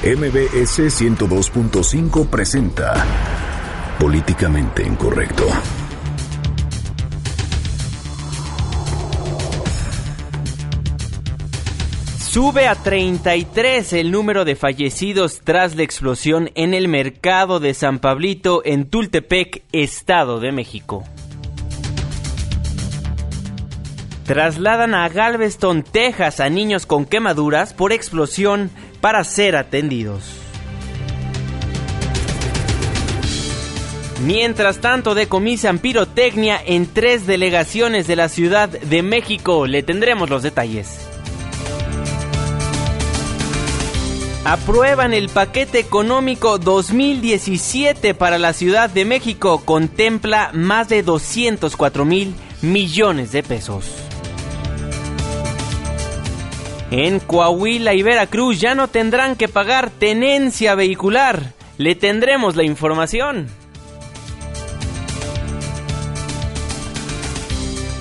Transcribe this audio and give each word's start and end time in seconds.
MBS 0.00 0.78
102.5 0.78 2.28
presenta 2.28 3.04
Políticamente 3.98 4.84
Incorrecto. 4.84 5.44
Sube 12.16 12.68
a 12.68 12.76
33 12.76 13.92
el 13.94 14.12
número 14.12 14.44
de 14.44 14.54
fallecidos 14.54 15.40
tras 15.42 15.74
la 15.74 15.82
explosión 15.82 16.52
en 16.54 16.74
el 16.74 16.86
mercado 16.86 17.58
de 17.58 17.74
San 17.74 17.98
Pablito 17.98 18.62
en 18.64 18.88
Tultepec, 18.88 19.64
Estado 19.72 20.38
de 20.38 20.52
México. 20.52 21.02
Trasladan 24.28 24.94
a 24.94 25.08
Galveston, 25.08 25.82
Texas 25.82 26.38
a 26.38 26.50
niños 26.50 26.86
con 26.86 27.04
quemaduras 27.04 27.72
por 27.72 27.92
explosión 27.92 28.70
para 29.00 29.24
ser 29.24 29.56
atendidos. 29.56 30.22
Mientras 34.24 34.80
tanto, 34.80 35.14
decomisan 35.14 35.78
pirotecnia 35.78 36.60
en 36.64 36.86
tres 36.92 37.26
delegaciones 37.26 38.06
de 38.08 38.16
la 38.16 38.28
Ciudad 38.28 38.68
de 38.68 39.02
México. 39.02 39.66
Le 39.66 39.84
tendremos 39.84 40.28
los 40.28 40.42
detalles. 40.42 41.06
Aprueban 44.44 45.12
el 45.12 45.28
paquete 45.28 45.78
económico 45.78 46.58
2017 46.58 48.14
para 48.14 48.38
la 48.38 48.54
Ciudad 48.54 48.90
de 48.90 49.04
México. 49.04 49.62
Contempla 49.64 50.50
más 50.52 50.88
de 50.88 51.02
204 51.02 52.04
mil 52.04 52.34
millones 52.62 53.30
de 53.30 53.42
pesos. 53.42 54.07
En 56.90 57.20
Coahuila 57.20 57.92
y 57.92 58.02
Veracruz 58.02 58.60
ya 58.60 58.74
no 58.74 58.88
tendrán 58.88 59.36
que 59.36 59.48
pagar 59.48 59.90
tenencia 59.90 60.74
vehicular. 60.74 61.52
Le 61.76 61.94
tendremos 61.94 62.56
la 62.56 62.64
información. 62.64 63.48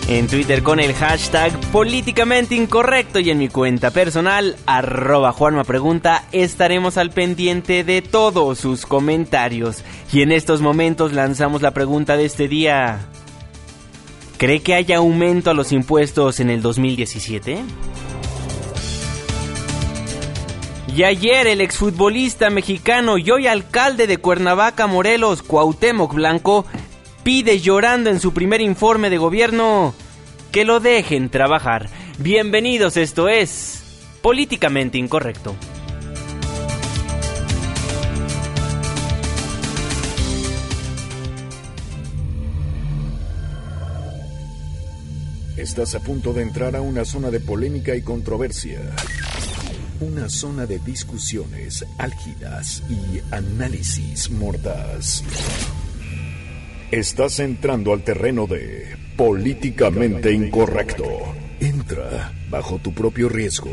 En 0.08 0.28
Twitter 0.28 0.64
con 0.64 0.80
el 0.80 0.94
hashtag 0.94 1.52
políticamente 1.74 2.56
incorrecto 2.56 3.20
y 3.20 3.30
en 3.30 3.40
mi 3.40 3.50
cuenta 3.50 3.92
personal, 3.92 4.56
arroba 4.66 5.34
Juanma 5.34 5.66
Pregunta, 5.66 6.24
estaremos 6.32 6.98
al 6.98 7.10
pendiente 7.10 7.84
de 7.84 8.02
todos 8.02 8.58
sus 8.58 8.86
comentarios. 8.86 9.84
Y 10.14 10.22
en 10.22 10.32
estos 10.32 10.62
momentos 10.62 11.12
lanzamos 11.12 11.62
la 11.62 11.72
pregunta 11.72 12.16
de 12.16 12.24
este 12.24 12.48
día. 12.48 13.00
¿Cree 14.38 14.62
que 14.62 14.76
haya 14.76 14.98
aumento 14.98 15.52
a 15.52 15.54
los 15.54 15.74
impuestos 15.74 16.40
en 16.40 16.52
el 16.52 16.62
2017? 16.62 17.66
Y 20.98 21.04
ayer 21.04 21.46
el 21.46 21.62
exfutbolista 21.62 22.50
mexicano 22.50 23.20
y 23.20 23.30
hoy 23.30 23.46
alcalde 23.46 24.08
de 24.08 24.18
Cuernavaca, 24.18 24.88
Morelos, 24.88 25.44
Cuauhtémoc 25.44 26.16
Blanco, 26.16 26.66
pide 27.22 27.60
llorando 27.60 28.10
en 28.10 28.20
su 28.20 28.34
primer 28.34 28.62
informe 28.62 29.12
de 29.12 29.20
gobierno 29.20 29.94
que 30.52 30.66
lo 30.66 30.80
dejen 30.80 31.30
trabajar. 31.30 31.88
Bienvenidos, 32.18 32.98
esto 32.98 33.30
es 33.30 33.84
Políticamente 34.24 34.98
Incorrecto. 34.98 35.56
Estás 45.58 45.94
a 45.94 46.00
punto 46.00 46.34
de 46.34 46.42
entrar 46.42 46.76
a 46.76 46.82
una 46.82 47.06
zona 47.06 47.30
de 47.30 47.40
polémica 47.40 47.96
y 47.96 48.02
controversia. 48.02 48.80
Una 50.00 50.30
zona 50.30 50.68
de 50.68 50.78
discusiones 50.78 51.84
álgidas 51.98 52.84
y 52.88 53.20
análisis 53.34 54.30
mordaz. 54.30 55.24
Estás 56.92 57.40
entrando 57.40 57.94
al 57.94 58.04
terreno 58.04 58.46
de 58.46 58.96
políticamente 59.16 60.32
incorrecto. 60.32 61.04
Entra 61.60 62.32
bajo 62.48 62.78
tu 62.78 62.94
propio 62.94 63.28
riesgo. 63.28 63.72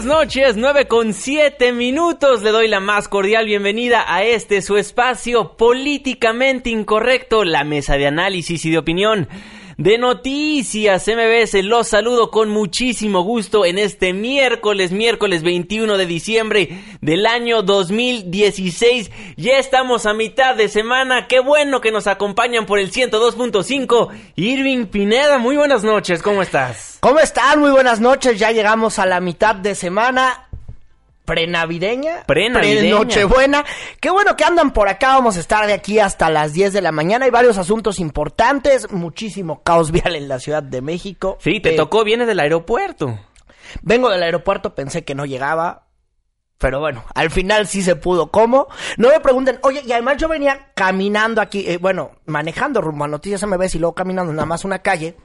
Buenas 0.00 0.18
noches, 0.18 0.56
9 0.56 0.86
con 0.86 1.12
7 1.12 1.72
minutos. 1.72 2.42
Le 2.42 2.52
doy 2.52 2.68
la 2.68 2.80
más 2.80 3.06
cordial 3.06 3.44
bienvenida 3.44 4.02
a 4.06 4.22
este 4.22 4.62
su 4.62 4.78
espacio 4.78 5.58
políticamente 5.58 6.70
incorrecto, 6.70 7.44
la 7.44 7.64
mesa 7.64 7.96
de 7.96 8.06
análisis 8.06 8.64
y 8.64 8.70
de 8.70 8.78
opinión. 8.78 9.28
De 9.80 9.96
noticias 9.96 11.08
MBS, 11.08 11.64
los 11.64 11.88
saludo 11.88 12.30
con 12.30 12.50
muchísimo 12.50 13.22
gusto 13.22 13.64
en 13.64 13.78
este 13.78 14.12
miércoles, 14.12 14.92
miércoles 14.92 15.42
21 15.42 15.96
de 15.96 16.04
diciembre 16.04 16.84
del 17.00 17.24
año 17.24 17.62
2016. 17.62 19.10
Ya 19.38 19.56
estamos 19.56 20.04
a 20.04 20.12
mitad 20.12 20.54
de 20.54 20.68
semana, 20.68 21.28
qué 21.28 21.40
bueno 21.40 21.80
que 21.80 21.92
nos 21.92 22.08
acompañan 22.08 22.66
por 22.66 22.78
el 22.78 22.92
102.5. 22.92 24.10
Irving 24.36 24.84
Pineda, 24.84 25.38
muy 25.38 25.56
buenas 25.56 25.82
noches, 25.82 26.22
¿cómo 26.22 26.42
estás? 26.42 26.98
¿Cómo 27.00 27.18
están? 27.18 27.60
Muy 27.60 27.70
buenas 27.70 28.00
noches. 28.00 28.38
Ya 28.38 28.50
llegamos 28.50 28.98
a 28.98 29.06
la 29.06 29.20
mitad 29.20 29.54
de 29.54 29.74
semana 29.74 30.49
prenavideña. 31.34 32.24
Prenavideña. 32.26 32.90
Nochebuena. 32.90 33.64
Qué 34.00 34.10
bueno 34.10 34.34
que 34.36 34.44
andan 34.44 34.72
por 34.72 34.88
acá. 34.88 35.14
Vamos 35.14 35.36
a 35.36 35.40
estar 35.40 35.66
de 35.66 35.72
aquí 35.72 35.98
hasta 36.00 36.28
las 36.28 36.52
10 36.52 36.72
de 36.72 36.82
la 36.82 36.90
mañana. 36.92 37.24
Hay 37.26 37.30
varios 37.30 37.56
asuntos 37.56 38.00
importantes. 38.00 38.90
Muchísimo 38.90 39.62
caos 39.62 39.90
vial 39.92 40.16
en 40.16 40.28
la 40.28 40.40
Ciudad 40.40 40.62
de 40.62 40.80
México. 40.82 41.38
Sí, 41.40 41.60
te 41.60 41.74
Eh, 41.74 41.76
tocó, 41.76 42.02
vienes 42.04 42.26
del 42.26 42.40
aeropuerto. 42.40 43.18
Vengo 43.82 44.10
del 44.10 44.22
aeropuerto, 44.24 44.74
pensé 44.74 45.04
que 45.04 45.14
no 45.14 45.24
llegaba. 45.24 45.86
Pero 46.58 46.80
bueno, 46.80 47.04
al 47.14 47.30
final 47.30 47.66
sí 47.68 47.80
se 47.82 47.96
pudo. 47.96 48.30
¿Cómo? 48.30 48.66
No 48.98 49.08
me 49.08 49.20
pregunten. 49.20 49.58
Oye, 49.62 49.82
y 49.86 49.92
además 49.92 50.16
yo 50.18 50.28
venía 50.28 50.72
caminando 50.74 51.40
aquí, 51.40 51.64
eh, 51.66 51.78
bueno, 51.78 52.10
manejando 52.26 52.80
rumbo 52.82 53.04
a 53.04 53.08
Noticias 53.08 53.46
MBS 53.46 53.76
y 53.76 53.78
luego 53.78 53.94
caminando 53.94 54.32
nada 54.32 54.44
más 54.46 54.64
una 54.64 54.80
calle. 54.80 55.16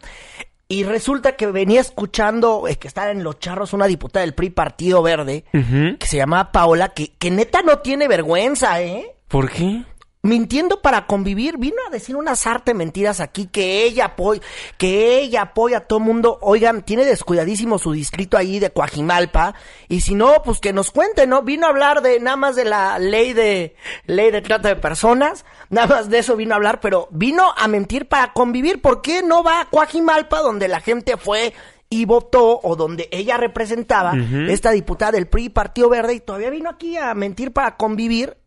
Y 0.68 0.84
resulta 0.84 1.36
que 1.36 1.48
venía 1.48 1.80
escuchando 1.80 2.68
eh, 2.68 2.78
que 2.78 2.88
estaba 2.88 3.12
en 3.12 3.24
Los 3.24 3.40
Charros 3.40 3.74
una 3.74 3.86
diputada 3.86 4.26
del 4.26 4.34
PRI 4.34 4.50
Partido 4.50 5.03
Verde, 5.03 5.46
que 5.52 6.08
se 6.08 6.18
llamaba 6.18 6.52
Paola, 6.52 6.90
que, 6.90 7.14
que 7.14 7.30
neta 7.30 7.62
no 7.62 7.80
tiene 7.80 8.08
vergüenza, 8.08 8.81
¿eh? 8.81 9.16
¿Por 9.28 9.52
qué? 9.52 9.84
Mintiendo 10.25 10.81
para 10.81 11.06
convivir, 11.06 11.58
vino 11.58 11.78
a 11.88 11.91
decir 11.91 12.16
una 12.16 12.36
sarta 12.36 12.72
de 12.72 12.78
mentiras 12.78 13.19
aquí 13.19 13.46
que 13.46 13.84
ella 13.84 14.06
apoya, 14.06 14.41
que 14.78 15.19
ella 15.19 15.44
apoya 15.44 15.78
a 15.78 15.81
todo 15.81 16.00
mundo. 16.00 16.40
Oigan, 16.41 16.81
tiene 16.81 17.06
descuidadísimo 17.06 17.78
su 17.78 17.91
distrito 17.91 18.36
ahí 18.36 18.59
de 18.59 18.72
Coajimalpa 18.72 19.53
y 19.88 20.02
si 20.02 20.16
no, 20.16 20.41
pues 20.44 20.59
que 20.59 20.74
nos 20.74 20.90
cuente, 20.90 21.28
¿no? 21.28 21.44
Vino 21.44 21.68
a 21.68 21.69
hablar 21.69 22.02
de 22.02 22.19
nada 22.19 22.38
más 22.38 22.56
de 22.56 22.66
la 22.66 22.97
ley 22.97 23.34
de 23.34 23.75
ley 24.08 24.31
de 24.31 24.41
trata 24.41 24.69
de 24.69 24.75
personas, 24.75 25.46
nada 25.69 25.96
más 25.96 26.09
de 26.09 26.18
eso 26.18 26.36
vino 26.36 26.53
a 26.53 26.57
hablar, 26.57 26.80
pero 26.80 27.07
vino 27.12 27.53
a 27.56 27.68
mentir 27.68 28.07
para 28.07 28.34
convivir. 28.34 28.81
¿Por 28.81 29.03
qué 29.03 29.22
no 29.22 29.44
va 29.44 29.62
a 29.62 29.69
Coajimalpa 29.69 30.42
donde 30.42 30.68
la 30.68 30.81
gente 30.81 31.18
fue 31.18 31.53
y 31.88 32.06
votó 32.06 32.59
o 32.63 32.75
donde 32.75 33.07
ella 33.12 33.38
representaba 33.38 34.13
esta 34.50 34.72
diputada 34.72 35.12
del 35.12 35.28
PRI 35.28 35.50
Partido 35.50 35.88
Verde 35.88 36.16
y 36.16 36.19
todavía 36.19 36.50
vino 36.50 36.72
aquí 36.72 36.97
a 36.97 37.13
mentir 37.13 37.52
para 37.52 37.78
convivir? 37.78 38.38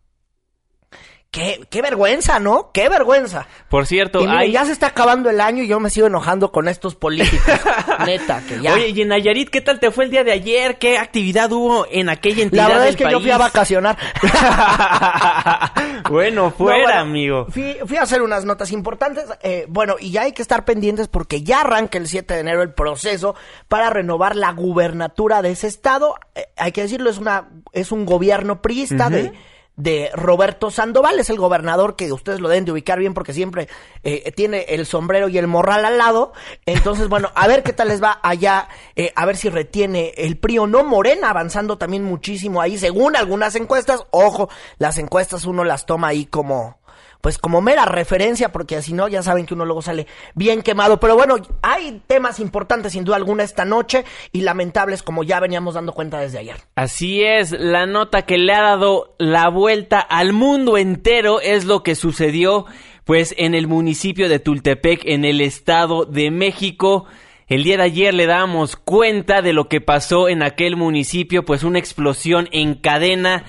Qué, 1.31 1.61
qué 1.69 1.83
vergüenza, 1.83 2.41
¿no? 2.41 2.71
Qué 2.73 2.89
vergüenza. 2.89 3.47
Por 3.69 3.85
cierto, 3.85 4.21
Y 4.21 4.23
miren, 4.23 4.39
hay... 4.39 4.53
ya 4.53 4.65
se 4.65 4.73
está 4.73 4.87
acabando 4.87 5.29
el 5.29 5.43
año 5.43 5.63
y 5.63 5.69
yo 5.69 5.79
me 5.79 5.91
sigo 5.91 6.07
enojando 6.07 6.51
con 6.53 6.69
estos 6.69 6.95
políticos. 6.95 7.45
Neta, 8.07 8.43
que 8.49 8.63
ya. 8.63 8.73
Oye, 8.73 8.89
y 8.89 9.03
en 9.03 9.09
Nayarit, 9.09 9.51
¿qué 9.51 9.61
tal 9.61 9.79
te 9.79 9.91
fue 9.91 10.05
el 10.05 10.11
día 10.11 10.25
de 10.25 10.33
ayer? 10.33 10.79
¿Qué 10.79 10.97
actividad 10.97 11.53
hubo 11.53 11.87
en 11.91 12.09
aquella 12.09 12.43
entidad 12.43 12.63
la 12.63 12.69
verdad 12.69 12.85
del 12.85 12.95
es 12.95 12.97
que 12.97 13.11
yo 13.11 13.21
fui 13.21 13.31
a 13.31 13.37
vacacionar. 13.37 13.99
bueno, 16.11 16.45
No, 16.45 16.51
fuera, 16.51 16.83
bueno, 16.83 17.01
amigo. 17.01 17.47
Fui, 17.51 17.77
fui 17.87 17.99
a 17.99 18.03
hacer 18.03 18.23
unas 18.23 18.47
notas 18.47 18.73
importantes. 18.73 19.27
eh, 19.43 19.67
bueno, 19.69 19.97
y 20.01 20.11
ya 20.11 20.23
hay 20.23 20.33
que 20.33 20.41
estar 20.43 20.65
pendientes 20.65 21.09
porque 21.09 21.43
ya 21.43 21.61
arranca 21.61 21.99
el 21.99 22.09
7 22.09 22.35
de 22.35 22.41
enero 22.41 22.63
el 22.63 22.73
proceso 22.73 23.35
para 23.69 23.91
renovar 23.91 24.35
la 24.35 24.53
gubernatura 24.53 25.43
de 25.43 25.51
ese 25.51 25.67
estado. 25.67 26.15
Eh, 26.35 26.47
hay 26.57 26.73
que 26.73 26.83
decirlo, 26.83 27.11
es 27.11 27.19
una 27.19 27.49
es 27.73 27.93
un 27.93 28.07
gobierno 28.07 28.63
priista 28.63 29.11
de, 29.11 29.33
de 29.79 30.11
Roberto 30.13 30.71
Sandoval, 30.71 31.21
es 31.21 31.31
el 31.31 31.39
gobernador 31.39 31.97
que 31.97 32.13
ustedes 32.13 32.41
lo 32.41 32.49
deben 32.49 32.65
de 32.65 32.73
ubicar 32.73 32.99
bien 32.99 33.15
porque 33.15 33.33
siempre 33.33 33.69
eh, 34.03 34.33
tiene 34.33 34.67
el 34.69 34.85
sombrero 34.87 35.29
y 35.29 35.39
el 35.39 35.47
morral 35.47 35.85
al 35.85 35.97
lado. 35.97 36.33
Entonces, 36.67 37.09
bueno, 37.09 37.31
a 37.35 37.47
ver 37.47 37.63
qué 37.63 37.73
tal 37.73 37.89
les 37.89 38.03
va 38.03 38.19
allá, 38.23 38.69
eh, 38.97 39.13
a 39.15 39.25
ver 39.25 39.37
si 39.37 39.49
retiene 39.49 40.13
el 40.17 40.37
PRI 40.37 40.59
o 40.59 40.67
no. 40.67 40.85
Morena 40.85 41.31
avanzando 41.31 41.79
también 41.79 42.03
muchísimo 42.03 42.61
ahí, 42.61 42.77
según 42.77 43.17
algunas 43.17 43.55
encuestas. 43.55 44.05
Ojo, 44.11 44.51
las 44.79 44.99
encuestas 44.99 45.45
uno 45.45 45.63
las 45.63 45.87
toma 45.87 46.09
ahí 46.09 46.27
como 46.27 46.78
pues 47.21 47.39
como 47.39 47.61
mera 47.61 47.85
referencia, 47.85 48.51
porque 48.53 48.81
si 48.83 48.93
no, 48.93 49.09
ya 49.09 49.23
saben 49.23 49.47
que 49.47 49.55
uno 49.55 49.65
luego 49.65 49.83
sale 49.83 50.07
bien 50.35 50.63
quemado. 50.63 51.01
Pero 51.01 51.17
bueno, 51.17 51.37
hay 51.63 52.03
temas 52.07 52.41
importantes 52.41 52.93
sin 52.93 53.05
duda 53.05 53.17
alguna 53.17 53.43
esta 53.43 53.65
noche 53.65 54.05
y 54.33 54.43
lamentables 54.43 55.03
como 55.03 55.25
ya 55.25 55.41
veníamos 55.41 55.75
dando 55.75 55.93
cuenta 55.93 56.21
desde 56.21 56.39
ayer. 56.39 56.57
Así 56.77 57.23
es, 57.23 57.53
la 57.53 57.87
nota 57.87 58.23
que 58.23 58.39
le 58.39 58.55
ha 58.55 58.63
dado 58.63 59.15
la 59.19 59.49
vuelta 59.49 60.01
al 60.01 60.33
mundo 60.33 60.79
entero 60.79 61.41
es 61.41 61.65
lo 61.65 61.83
que 61.83 61.95
sucedió 61.95 62.67
pues 63.05 63.35
en 63.39 63.55
el 63.55 63.69
municipio 63.69 64.29
de 64.29 64.39
Tultepec, 64.39 65.01
en 65.07 65.25
el 65.25 65.41
Estado 65.41 66.05
de 66.05 66.31
México. 66.31 67.07
El 67.47 67.65
día 67.65 67.79
de 67.79 67.85
ayer 67.85 68.13
le 68.13 68.27
damos 68.27 68.77
cuenta 68.77 69.41
de 69.41 69.55
lo 69.55 69.69
que 69.71 69.81
pasó 69.81 70.29
en 70.29 70.43
aquel 70.43 70.77
municipio, 70.77 71.47
pues 71.47 71.63
una 71.63 71.79
explosión 71.79 72.51
en 72.53 72.75
cadena 72.75 73.47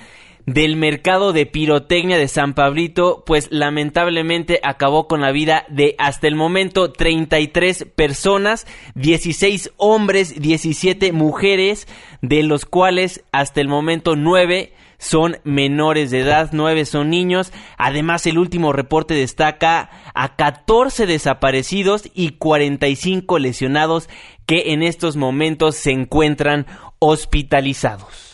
del 0.52 0.74
mercado 0.74 1.32
de 1.32 1.46
pirotecnia 1.46 2.18
de 2.18 2.26
San 2.26 2.54
Pablito, 2.54 3.22
pues 3.24 3.46
lamentablemente 3.52 4.58
acabó 4.64 5.06
con 5.06 5.20
la 5.20 5.30
vida 5.30 5.64
de 5.68 5.94
hasta 5.98 6.26
el 6.26 6.34
momento 6.34 6.90
33 6.92 7.86
personas, 7.94 8.66
16 8.96 9.70
hombres, 9.76 10.40
17 10.40 11.12
mujeres, 11.12 11.86
de 12.20 12.42
los 12.42 12.64
cuales 12.64 13.22
hasta 13.30 13.60
el 13.60 13.68
momento 13.68 14.16
9 14.16 14.72
son 14.98 15.38
menores 15.44 16.10
de 16.10 16.20
edad, 16.20 16.50
9 16.52 16.84
son 16.84 17.10
niños. 17.10 17.52
Además, 17.78 18.26
el 18.26 18.36
último 18.36 18.72
reporte 18.72 19.14
destaca 19.14 19.90
a 20.14 20.34
14 20.34 21.06
desaparecidos 21.06 22.10
y 22.12 22.30
45 22.30 23.38
lesionados 23.38 24.08
que 24.46 24.72
en 24.72 24.82
estos 24.82 25.14
momentos 25.14 25.76
se 25.76 25.92
encuentran 25.92 26.66
hospitalizados. 26.98 28.29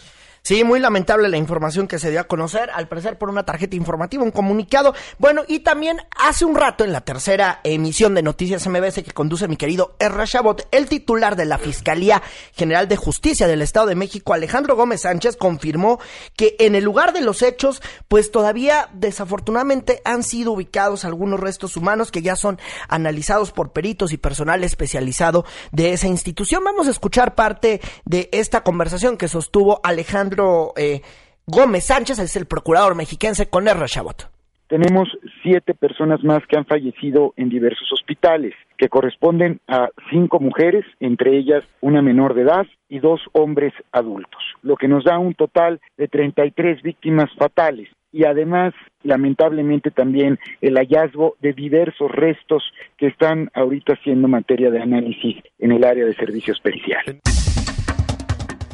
Sí, 0.46 0.62
muy 0.62 0.78
lamentable 0.78 1.28
la 1.28 1.38
información 1.38 1.88
que 1.88 1.98
se 1.98 2.12
dio 2.12 2.20
a 2.20 2.28
conocer, 2.28 2.70
al 2.70 2.86
parecer 2.86 3.18
por 3.18 3.30
una 3.30 3.42
tarjeta 3.42 3.74
informativa, 3.74 4.22
un 4.22 4.30
comunicado. 4.30 4.94
Bueno, 5.18 5.42
y 5.48 5.58
también 5.58 5.96
hace 6.16 6.44
un 6.44 6.54
rato 6.54 6.84
en 6.84 6.92
la 6.92 7.00
tercera 7.00 7.58
emisión 7.64 8.14
de 8.14 8.22
Noticias 8.22 8.64
MBS 8.68 9.02
que 9.02 9.10
conduce 9.10 9.48
mi 9.48 9.56
querido 9.56 9.96
R. 9.98 10.24
Chabot, 10.24 10.68
el 10.70 10.86
titular 10.86 11.34
de 11.34 11.46
la 11.46 11.58
Fiscalía 11.58 12.22
General 12.54 12.86
de 12.86 12.94
Justicia 12.94 13.48
del 13.48 13.60
Estado 13.60 13.88
de 13.88 13.96
México, 13.96 14.34
Alejandro 14.34 14.76
Gómez 14.76 15.00
Sánchez, 15.00 15.36
confirmó 15.36 15.98
que 16.36 16.54
en 16.60 16.76
el 16.76 16.84
lugar 16.84 17.12
de 17.12 17.22
los 17.22 17.42
hechos, 17.42 17.82
pues 18.06 18.30
todavía 18.30 18.88
desafortunadamente 18.92 20.00
han 20.04 20.22
sido 20.22 20.52
ubicados 20.52 21.04
algunos 21.04 21.40
restos 21.40 21.76
humanos 21.76 22.12
que 22.12 22.22
ya 22.22 22.36
son 22.36 22.60
analizados 22.88 23.50
por 23.50 23.72
peritos 23.72 24.12
y 24.12 24.16
personal 24.16 24.62
especializado 24.62 25.44
de 25.72 25.92
esa 25.92 26.06
institución. 26.06 26.62
Vamos 26.62 26.86
a 26.86 26.92
escuchar 26.92 27.34
parte 27.34 27.80
de 28.04 28.28
esta 28.30 28.62
conversación 28.62 29.16
que 29.16 29.26
sostuvo 29.26 29.80
Alejandro 29.82 30.35
eh, 30.76 31.00
Gómez 31.46 31.84
Sánchez, 31.84 32.18
es 32.18 32.36
el 32.36 32.46
procurador 32.46 32.94
mexiquense 32.94 33.48
con 33.48 33.68
R. 33.68 33.86
Chabot. 33.86 34.30
Tenemos 34.68 35.08
siete 35.44 35.74
personas 35.74 36.24
más 36.24 36.44
que 36.48 36.56
han 36.56 36.66
fallecido 36.66 37.32
en 37.36 37.48
diversos 37.48 37.92
hospitales, 37.92 38.52
que 38.76 38.88
corresponden 38.88 39.60
a 39.68 39.90
cinco 40.10 40.40
mujeres, 40.40 40.84
entre 40.98 41.36
ellas 41.38 41.62
una 41.80 42.02
menor 42.02 42.34
de 42.34 42.42
edad 42.42 42.66
y 42.88 42.98
dos 42.98 43.20
hombres 43.32 43.72
adultos, 43.92 44.42
lo 44.62 44.74
que 44.76 44.88
nos 44.88 45.04
da 45.04 45.20
un 45.20 45.34
total 45.34 45.80
de 45.96 46.08
33 46.08 46.82
víctimas 46.82 47.30
fatales 47.38 47.88
y 48.10 48.24
además 48.24 48.74
lamentablemente 49.02 49.90
también 49.90 50.38
el 50.60 50.76
hallazgo 50.76 51.36
de 51.40 51.52
diversos 51.52 52.10
restos 52.10 52.64
que 52.96 53.06
están 53.06 53.50
ahorita 53.54 53.94
siendo 54.02 54.26
materia 54.26 54.70
de 54.70 54.80
análisis 54.80 55.36
en 55.58 55.72
el 55.72 55.84
área 55.84 56.06
de 56.06 56.14
servicios 56.14 56.58
periciales. 56.60 57.20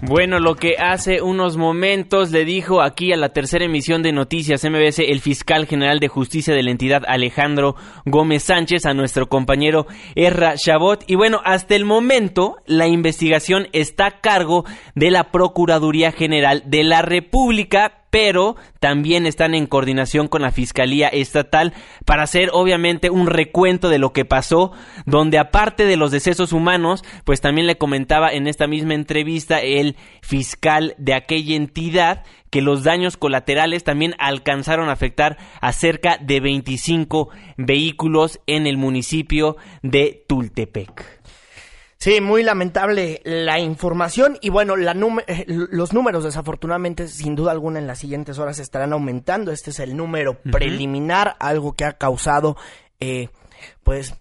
Bueno, 0.04 0.40
lo 0.40 0.56
que 0.56 0.78
hace 0.80 1.22
unos 1.22 1.56
momentos 1.56 2.32
le 2.32 2.44
dijo 2.44 2.82
aquí 2.82 3.12
a 3.12 3.16
la 3.16 3.28
tercera 3.28 3.66
emisión 3.66 4.02
de 4.02 4.10
Noticias 4.10 4.68
MBS 4.68 4.98
el 4.98 5.20
fiscal 5.20 5.64
general 5.64 6.00
de 6.00 6.08
justicia 6.08 6.52
de 6.52 6.64
la 6.64 6.72
entidad 6.72 7.04
Alejandro 7.06 7.76
Gómez 8.04 8.42
Sánchez 8.42 8.84
a 8.84 8.94
nuestro 8.94 9.28
compañero 9.28 9.86
Erra 10.16 10.56
Chabot. 10.56 11.04
Y 11.06 11.14
bueno, 11.14 11.40
hasta 11.44 11.76
el 11.76 11.84
momento 11.84 12.56
la 12.66 12.88
investigación 12.88 13.68
está 13.72 14.06
a 14.06 14.20
cargo 14.20 14.64
de 14.96 15.12
la 15.12 15.30
Procuraduría 15.30 16.10
General 16.10 16.64
de 16.66 16.82
la 16.82 17.02
República, 17.02 18.01
pero 18.12 18.56
también 18.78 19.24
están 19.24 19.54
en 19.54 19.66
coordinación 19.66 20.28
con 20.28 20.42
la 20.42 20.52
Fiscalía 20.52 21.08
Estatal 21.08 21.72
para 22.04 22.24
hacer 22.24 22.50
obviamente 22.52 23.08
un 23.08 23.26
recuento 23.26 23.88
de 23.88 23.98
lo 23.98 24.12
que 24.12 24.26
pasó, 24.26 24.72
donde 25.06 25.38
aparte 25.38 25.86
de 25.86 25.96
los 25.96 26.10
decesos 26.10 26.52
humanos, 26.52 27.04
pues 27.24 27.40
también 27.40 27.66
le 27.66 27.78
comentaba 27.78 28.30
en 28.30 28.48
esta 28.48 28.66
misma 28.66 28.92
entrevista 28.92 29.60
el 29.60 29.96
fiscal 30.20 30.94
de 30.98 31.14
aquella 31.14 31.56
entidad 31.56 32.22
que 32.50 32.60
los 32.60 32.84
daños 32.84 33.16
colaterales 33.16 33.82
también 33.82 34.14
alcanzaron 34.18 34.90
a 34.90 34.92
afectar 34.92 35.38
a 35.62 35.72
cerca 35.72 36.18
de 36.18 36.40
25 36.40 37.30
vehículos 37.56 38.40
en 38.46 38.66
el 38.66 38.76
municipio 38.76 39.56
de 39.82 40.22
Tultepec. 40.28 41.21
Sí, 42.02 42.20
muy 42.20 42.42
lamentable 42.42 43.20
la 43.22 43.60
información 43.60 44.36
y 44.40 44.48
bueno, 44.48 44.74
la 44.74 44.90
eh, 45.28 45.44
los 45.46 45.92
números 45.92 46.24
desafortunadamente 46.24 47.06
sin 47.06 47.36
duda 47.36 47.52
alguna 47.52 47.78
en 47.78 47.86
las 47.86 48.00
siguientes 48.00 48.40
horas 48.40 48.58
estarán 48.58 48.92
aumentando. 48.92 49.52
Este 49.52 49.70
es 49.70 49.78
el 49.78 49.96
número 49.96 50.40
preliminar, 50.40 51.36
algo 51.38 51.74
que 51.74 51.84
ha 51.84 51.92
causado 51.92 52.56
eh, 52.98 53.28
pues 53.84 54.16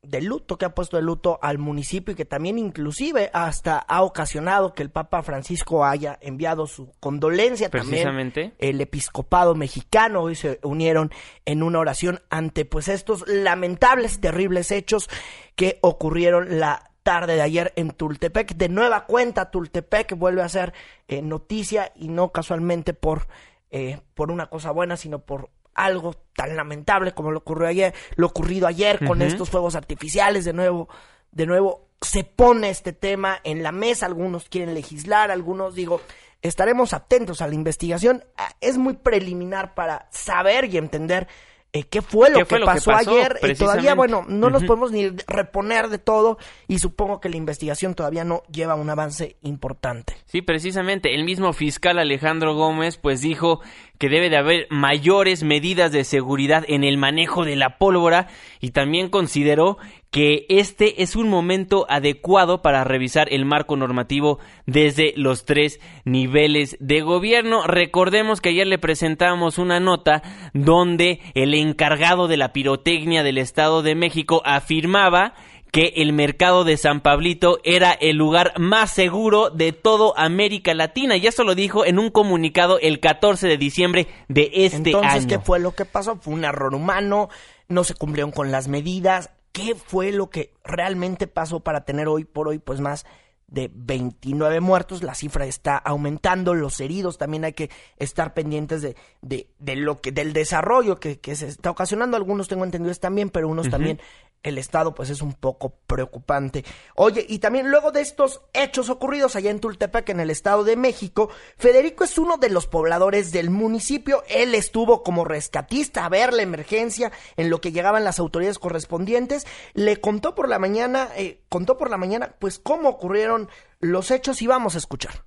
de 0.00 0.22
luto, 0.22 0.56
que 0.56 0.64
ha 0.64 0.74
puesto 0.74 0.96
de 0.96 1.02
luto 1.02 1.38
al 1.42 1.58
municipio 1.58 2.12
y 2.12 2.14
que 2.14 2.24
también 2.24 2.58
inclusive 2.58 3.28
hasta 3.34 3.76
ha 3.76 4.00
ocasionado 4.00 4.72
que 4.72 4.82
el 4.82 4.88
Papa 4.88 5.22
Francisco 5.22 5.84
haya 5.84 6.18
enviado 6.22 6.66
su 6.66 6.92
condolencia 6.98 7.68
también. 7.68 8.54
El 8.56 8.80
episcopado 8.80 9.54
mexicano 9.54 10.22
hoy 10.22 10.34
se 10.34 10.60
unieron 10.62 11.10
en 11.44 11.62
una 11.62 11.78
oración 11.78 12.22
ante 12.30 12.64
pues 12.64 12.88
estos 12.88 13.28
lamentables, 13.28 14.18
terribles 14.18 14.70
hechos 14.70 15.10
que 15.56 15.78
ocurrieron 15.82 16.58
la 16.58 16.88
tarde 17.08 17.36
de 17.36 17.40
ayer 17.40 17.72
en 17.76 17.92
Tultepec. 17.92 18.54
De 18.54 18.68
nueva 18.68 19.06
cuenta, 19.06 19.50
Tultepec 19.50 20.14
vuelve 20.18 20.42
a 20.42 20.48
ser 20.50 20.74
eh, 21.08 21.22
noticia 21.22 21.90
y 21.96 22.08
no 22.08 22.32
casualmente 22.32 22.92
por, 22.92 23.28
eh, 23.70 24.00
por 24.12 24.30
una 24.30 24.50
cosa 24.50 24.72
buena, 24.72 24.98
sino 24.98 25.20
por 25.20 25.48
algo 25.72 26.12
tan 26.36 26.54
lamentable 26.54 27.12
como 27.12 27.30
lo 27.30 27.38
ocurrió 27.38 27.66
ayer, 27.66 27.94
lo 28.16 28.26
ocurrido 28.26 28.66
ayer 28.66 29.06
con 29.06 29.22
estos 29.22 29.48
fuegos 29.48 29.74
artificiales. 29.74 30.44
De 30.44 30.52
nuevo, 30.52 30.90
de 31.32 31.46
nuevo 31.46 31.88
se 32.02 32.24
pone 32.24 32.68
este 32.68 32.92
tema 32.92 33.40
en 33.42 33.62
la 33.62 33.72
mesa. 33.72 34.04
Algunos 34.04 34.50
quieren 34.50 34.74
legislar, 34.74 35.30
algunos 35.30 35.74
digo. 35.74 36.02
Estaremos 36.42 36.92
atentos 36.92 37.40
a 37.40 37.48
la 37.48 37.54
investigación. 37.54 38.22
Ah, 38.36 38.50
es 38.60 38.76
muy 38.76 38.92
preliminar 38.92 39.74
para 39.74 40.08
saber 40.10 40.66
y 40.66 40.76
entender 40.76 41.26
eh, 41.72 41.84
qué 41.84 42.00
fue 42.00 42.30
lo, 42.30 42.46
que, 42.46 42.60
pasó 42.60 42.92
ayer. 42.92 43.38
Y 43.42 43.54
todavía, 43.54 43.94
bueno, 43.94 44.24
no 44.26 44.48
nos 44.48 44.64
podemos 44.64 44.90
ni 44.90 45.10
reponer 45.26 45.88
de 45.88 45.98
todo 45.98 46.38
y 46.66 46.78
supongo 46.78 47.20
que 47.20 47.28
la 47.28 47.36
investigación 47.36 47.94
todavía 47.94 48.24
no 48.24 48.42
lleva 48.50 48.74
un 48.74 48.88
avance 48.88 49.36
importante. 49.42 50.16
Sí, 50.24 50.40
precisamente. 50.40 51.14
El 51.14 51.24
mismo 51.24 51.52
fiscal 51.52 51.98
Alejandro 51.98 52.54
Gómez 52.54 52.96
pues 52.96 53.20
dijo 53.20 53.60
que 53.98 54.08
debe 54.08 54.30
de 54.30 54.36
haber 54.36 54.66
mayores 54.70 55.42
medidas 55.42 55.92
de 55.92 56.04
seguridad 56.04 56.64
en 56.68 56.84
el 56.84 56.96
manejo 56.96 57.44
de 57.44 57.56
la 57.56 57.78
pólvora 57.78 58.28
y 58.60 58.70
también 58.70 59.10
consideró 59.10 59.78
que 60.10 60.46
este 60.48 61.02
es 61.02 61.16
un 61.16 61.28
momento 61.28 61.84
adecuado 61.90 62.62
para 62.62 62.82
revisar 62.84 63.28
el 63.30 63.44
marco 63.44 63.76
normativo 63.76 64.38
desde 64.66 65.12
los 65.16 65.44
tres 65.44 65.80
niveles 66.04 66.76
de 66.80 67.02
gobierno. 67.02 67.66
Recordemos 67.66 68.40
que 68.40 68.48
ayer 68.48 68.66
le 68.66 68.78
presentamos 68.78 69.58
una 69.58 69.80
nota 69.80 70.22
donde 70.54 71.20
el 71.34 71.52
encargado 71.52 72.26
de 72.26 72.38
la 72.38 72.52
pirotecnia 72.52 73.22
del 73.22 73.36
Estado 73.36 73.82
de 73.82 73.94
México 73.94 74.40
afirmaba 74.46 75.34
que 75.70 75.92
el 75.96 76.12
mercado 76.12 76.64
de 76.64 76.76
San 76.76 77.00
Pablito 77.00 77.58
era 77.64 77.92
el 77.92 78.16
lugar 78.16 78.58
más 78.58 78.90
seguro 78.90 79.50
de 79.50 79.72
todo 79.72 80.16
América 80.18 80.74
Latina. 80.74 81.16
Y 81.16 81.26
eso 81.26 81.44
lo 81.44 81.54
dijo 81.54 81.84
en 81.84 81.98
un 81.98 82.10
comunicado 82.10 82.78
el 82.80 83.00
14 83.00 83.46
de 83.46 83.58
diciembre 83.58 84.08
de 84.28 84.50
este 84.52 84.76
año. 84.76 84.98
Entonces, 84.98 85.26
¿qué 85.26 85.38
fue 85.38 85.60
lo 85.60 85.72
que 85.72 85.84
pasó? 85.84 86.16
Fue 86.16 86.34
un 86.34 86.44
error 86.44 86.74
humano, 86.74 87.28
no 87.68 87.84
se 87.84 87.94
cumplieron 87.94 88.32
con 88.32 88.50
las 88.50 88.68
medidas. 88.68 89.30
¿Qué 89.52 89.74
fue 89.74 90.12
lo 90.12 90.30
que 90.30 90.52
realmente 90.64 91.26
pasó 91.26 91.60
para 91.60 91.84
tener 91.84 92.08
hoy 92.08 92.24
por 92.24 92.48
hoy 92.48 92.58
pues 92.58 92.80
más 92.80 93.04
de 93.48 93.70
29 93.72 94.60
muertos, 94.60 95.02
la 95.02 95.14
cifra 95.14 95.46
está 95.46 95.78
aumentando, 95.78 96.54
los 96.54 96.80
heridos 96.80 97.16
también 97.16 97.46
hay 97.46 97.54
que 97.54 97.70
estar 97.96 98.34
pendientes 98.34 98.82
de, 98.82 98.94
de, 99.22 99.48
de 99.58 99.76
lo 99.76 100.02
que, 100.02 100.12
del 100.12 100.34
desarrollo 100.34 101.00
que, 101.00 101.18
que, 101.18 101.34
se 101.34 101.48
está 101.48 101.70
ocasionando, 101.70 102.18
algunos 102.18 102.46
tengo 102.46 102.64
entendido 102.64 102.92
están 102.92 103.14
bien, 103.14 103.30
pero 103.30 103.48
unos 103.48 103.70
también 103.70 104.00
el 104.42 104.58
estado 104.58 104.94
pues 104.94 105.10
es 105.10 105.22
un 105.22 105.34
poco 105.34 105.74
preocupante. 105.86 106.64
Oye, 106.94 107.24
y 107.28 107.38
también 107.38 107.70
luego 107.70 107.92
de 107.92 108.00
estos 108.00 108.42
hechos 108.52 108.88
ocurridos 108.88 109.36
allá 109.36 109.50
en 109.50 109.60
Tultepec, 109.60 110.08
en 110.10 110.20
el 110.20 110.30
estado 110.30 110.64
de 110.64 110.76
México, 110.76 111.30
Federico 111.56 112.04
es 112.04 112.18
uno 112.18 112.36
de 112.36 112.50
los 112.50 112.66
pobladores 112.66 113.32
del 113.32 113.50
municipio. 113.50 114.22
Él 114.28 114.54
estuvo 114.54 115.02
como 115.02 115.24
rescatista 115.24 116.04
a 116.04 116.08
ver 116.08 116.32
la 116.32 116.42
emergencia 116.42 117.12
en 117.36 117.50
lo 117.50 117.60
que 117.60 117.72
llegaban 117.72 118.04
las 118.04 118.18
autoridades 118.18 118.58
correspondientes. 118.58 119.46
Le 119.74 120.00
contó 120.00 120.34
por 120.34 120.48
la 120.48 120.58
mañana, 120.58 121.08
eh, 121.16 121.42
contó 121.48 121.78
por 121.78 121.90
la 121.90 121.96
mañana, 121.96 122.34
pues 122.38 122.58
cómo 122.58 122.88
ocurrieron 122.88 123.48
los 123.80 124.10
hechos 124.10 124.42
y 124.42 124.46
vamos 124.46 124.74
a 124.74 124.78
escuchar. 124.78 125.24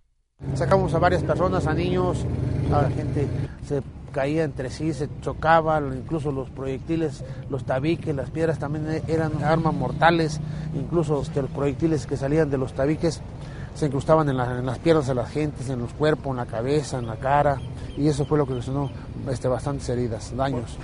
Sacamos 0.56 0.94
a 0.94 1.00
varias 1.00 1.24
personas, 1.24 1.68
a 1.68 1.74
niños, 1.74 2.26
a 2.74 2.82
la 2.82 2.90
gente 2.90 3.28
se 3.68 3.82
caía 4.12 4.44
entre 4.44 4.70
sí, 4.70 4.94
se 4.94 5.10
chocaban, 5.22 5.98
incluso 5.98 6.32
los 6.32 6.50
proyectiles, 6.50 7.24
los 7.50 7.64
tabiques, 7.66 8.16
las 8.16 8.30
piedras 8.30 8.60
también 8.60 9.02
eran 9.08 9.44
armas 9.44 9.74
mortales, 9.74 10.40
incluso 10.76 11.22
este, 11.22 11.42
los 11.42 11.52
proyectiles 11.52 12.06
que 12.06 12.18
salían 12.18 12.50
de 12.50 12.58
los 12.58 12.74
tabiques 12.74 13.22
se 13.74 13.86
incrustaban 13.86 14.28
en, 14.30 14.38
la- 14.38 14.60
en 14.60 14.66
las 14.66 14.80
piernas 14.80 15.08
de 15.08 15.16
las 15.16 15.30
gentes, 15.32 15.70
en 15.70 15.80
los 15.80 15.94
cuerpos, 15.94 16.28
en 16.32 16.38
la 16.38 16.46
cabeza, 16.46 17.00
en 17.00 17.08
la 17.08 17.16
cara, 17.16 17.58
y 17.98 18.08
eso 18.08 18.26
fue 18.26 18.38
lo 18.38 18.46
que 18.46 18.54
ocasionó 18.54 18.92
este, 19.30 19.48
bastantes 19.48 19.88
heridas, 19.90 20.36
daños. 20.36 20.78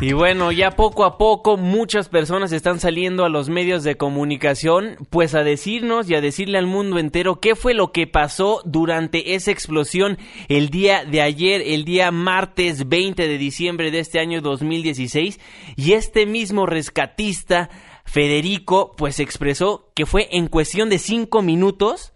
Y 0.00 0.12
bueno, 0.12 0.52
ya 0.52 0.76
poco 0.76 1.04
a 1.04 1.18
poco 1.18 1.56
muchas 1.56 2.08
personas 2.08 2.52
están 2.52 2.78
saliendo 2.78 3.24
a 3.24 3.28
los 3.28 3.48
medios 3.48 3.82
de 3.82 3.96
comunicación 3.96 4.96
pues 5.10 5.34
a 5.34 5.42
decirnos 5.42 6.08
y 6.08 6.14
a 6.14 6.20
decirle 6.20 6.56
al 6.56 6.68
mundo 6.68 7.00
entero 7.00 7.40
qué 7.40 7.56
fue 7.56 7.74
lo 7.74 7.90
que 7.90 8.06
pasó 8.06 8.62
durante 8.64 9.34
esa 9.34 9.50
explosión 9.50 10.16
el 10.46 10.70
día 10.70 11.04
de 11.04 11.20
ayer, 11.20 11.62
el 11.66 11.84
día 11.84 12.12
martes 12.12 12.88
20 12.88 13.26
de 13.26 13.38
diciembre 13.38 13.90
de 13.90 13.98
este 13.98 14.20
año 14.20 14.40
2016 14.40 15.40
y 15.74 15.92
este 15.94 16.26
mismo 16.26 16.64
rescatista 16.64 17.68
Federico 18.04 18.94
pues 18.96 19.18
expresó 19.18 19.90
que 19.96 20.06
fue 20.06 20.28
en 20.30 20.46
cuestión 20.46 20.90
de 20.90 21.00
cinco 21.00 21.42
minutos 21.42 22.12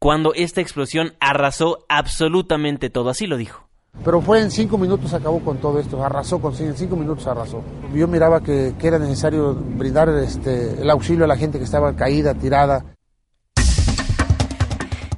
cuando 0.00 0.34
esta 0.34 0.60
explosión 0.60 1.14
arrasó 1.20 1.86
absolutamente 1.88 2.90
todo, 2.90 3.08
así 3.10 3.28
lo 3.28 3.36
dijo. 3.36 3.67
Pero 4.04 4.20
fue 4.20 4.40
en 4.40 4.50
cinco 4.50 4.78
minutos 4.78 5.12
acabó 5.12 5.40
con 5.40 5.58
todo 5.58 5.78
esto, 5.80 6.02
arrasó 6.04 6.40
con 6.40 6.54
en 6.56 6.76
cinco 6.76 6.96
minutos 6.96 7.26
arrasó. 7.26 7.62
Yo 7.92 8.06
miraba 8.06 8.40
que, 8.40 8.74
que 8.78 8.86
era 8.88 8.98
necesario 8.98 9.54
brindar 9.54 10.08
este, 10.10 10.80
el 10.80 10.88
auxilio 10.90 11.24
a 11.24 11.28
la 11.28 11.36
gente 11.36 11.58
que 11.58 11.64
estaba 11.64 11.94
caída, 11.96 12.34
tirada. 12.34 12.84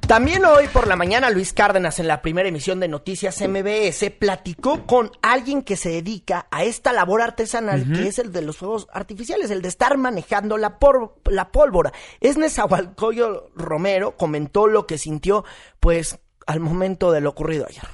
También 0.06 0.44
hoy 0.44 0.66
por 0.72 0.88
la 0.88 0.96
mañana 0.96 1.30
Luis 1.30 1.52
Cárdenas 1.52 2.00
en 2.00 2.08
la 2.08 2.20
primera 2.20 2.48
emisión 2.48 2.80
de 2.80 2.88
Noticias 2.88 3.40
MBS 3.46 4.10
platicó 4.18 4.84
con 4.84 5.12
alguien 5.22 5.62
que 5.62 5.76
se 5.76 5.88
dedica 5.90 6.48
a 6.50 6.64
esta 6.64 6.92
labor 6.92 7.22
artesanal 7.22 7.92
que 7.92 8.08
es 8.08 8.18
el 8.18 8.32
de 8.32 8.42
los 8.42 8.56
fuegos 8.56 8.88
artificiales, 8.92 9.52
el 9.52 9.62
de 9.62 9.68
estar 9.68 9.96
manejando 9.98 10.58
la, 10.58 10.80
por- 10.80 11.14
la 11.26 11.52
pólvora. 11.52 11.92
Es 12.20 12.36
Nezahualcóyotl 12.38 13.52
Romero 13.54 14.16
comentó 14.16 14.66
lo 14.66 14.84
que 14.88 14.98
sintió 14.98 15.44
pues 15.78 16.18
al 16.44 16.58
momento 16.58 17.12
de 17.12 17.20
lo 17.20 17.30
ocurrido 17.30 17.66
ayer. 17.68 17.84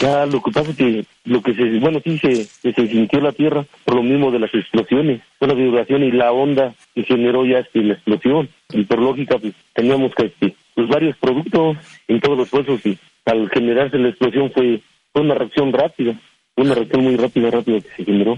Ya 0.00 0.26
lo 0.26 0.40
que 0.40 0.52
pasa 0.52 0.70
es 0.70 0.76
que 0.76 1.04
lo 1.24 1.42
que 1.42 1.54
se, 1.54 1.78
bueno, 1.80 2.00
sí 2.04 2.18
se, 2.18 2.44
se 2.44 2.72
sintió 2.72 3.20
la 3.20 3.32
tierra 3.32 3.64
por 3.84 3.96
lo 3.96 4.02
mismo 4.02 4.30
de 4.30 4.38
las 4.38 4.54
explosiones, 4.54 5.22
por 5.38 5.48
la 5.48 5.54
vibración 5.54 6.04
y 6.04 6.12
la 6.12 6.30
onda 6.30 6.74
que 6.94 7.02
generó 7.02 7.44
ya 7.44 7.58
este, 7.58 7.82
la 7.82 7.94
explosión. 7.94 8.48
Y 8.72 8.84
por 8.84 9.00
lógica, 9.00 9.38
pues 9.38 9.54
teníamos 9.74 10.14
que, 10.14 10.26
este, 10.26 10.54
pues 10.74 10.88
varios 10.88 11.16
productos 11.16 11.76
en 12.06 12.20
todos 12.20 12.38
los 12.38 12.48
puestos 12.48 12.86
y 12.86 12.96
al 13.24 13.50
generarse 13.50 13.98
la 13.98 14.10
explosión 14.10 14.52
fue, 14.52 14.80
fue 15.12 15.22
una 15.22 15.34
reacción 15.34 15.72
rápida, 15.72 16.14
una 16.56 16.74
reacción 16.74 17.02
muy 17.02 17.16
rápida, 17.16 17.50
rápida 17.50 17.80
que 17.80 17.88
se 17.96 18.04
generó. 18.04 18.36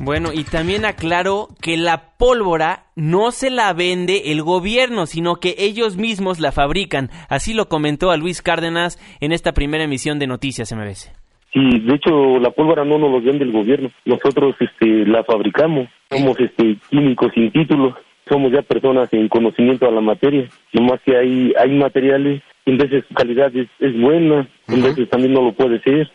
Bueno, 0.00 0.30
y 0.32 0.44
también 0.44 0.84
aclaró 0.84 1.48
que 1.60 1.76
la 1.76 2.16
pólvora 2.18 2.84
no 2.94 3.32
se 3.32 3.50
la 3.50 3.72
vende 3.72 4.32
el 4.32 4.42
gobierno, 4.42 5.06
sino 5.06 5.36
que 5.36 5.56
ellos 5.58 5.96
mismos 5.96 6.38
la 6.38 6.52
fabrican. 6.52 7.10
Así 7.28 7.52
lo 7.52 7.68
comentó 7.68 8.10
a 8.10 8.16
Luis 8.16 8.40
Cárdenas 8.40 8.98
en 9.20 9.32
esta 9.32 9.52
primera 9.52 9.84
emisión 9.84 10.18
de 10.18 10.28
Noticias 10.28 10.72
MBS. 10.72 11.12
Sí, 11.52 11.80
de 11.80 11.94
hecho 11.94 12.38
la 12.38 12.50
pólvora 12.50 12.84
no 12.84 12.98
nos 12.98 13.10
lo 13.10 13.22
vende 13.22 13.44
el 13.44 13.52
gobierno, 13.52 13.90
nosotros 14.04 14.54
este, 14.60 15.06
la 15.06 15.24
fabricamos, 15.24 15.88
somos 16.10 16.38
este, 16.38 16.76
químicos 16.90 17.32
sin 17.34 17.50
títulos, 17.50 17.94
somos 18.28 18.52
ya 18.52 18.60
personas 18.62 19.10
en 19.12 19.28
conocimiento 19.28 19.88
a 19.88 19.90
la 19.90 20.02
materia, 20.02 20.46
nomás 20.74 21.00
que 21.06 21.16
hay, 21.16 21.52
hay 21.58 21.70
materiales, 21.70 22.42
en 22.66 22.76
veces 22.76 23.04
su 23.08 23.14
calidad 23.14 23.50
es, 23.56 23.66
es 23.80 23.98
buena, 23.98 24.46
en 24.68 24.82
veces 24.82 25.08
también 25.08 25.32
no 25.32 25.42
lo 25.42 25.52
puede 25.52 25.80
ser. 25.80 26.10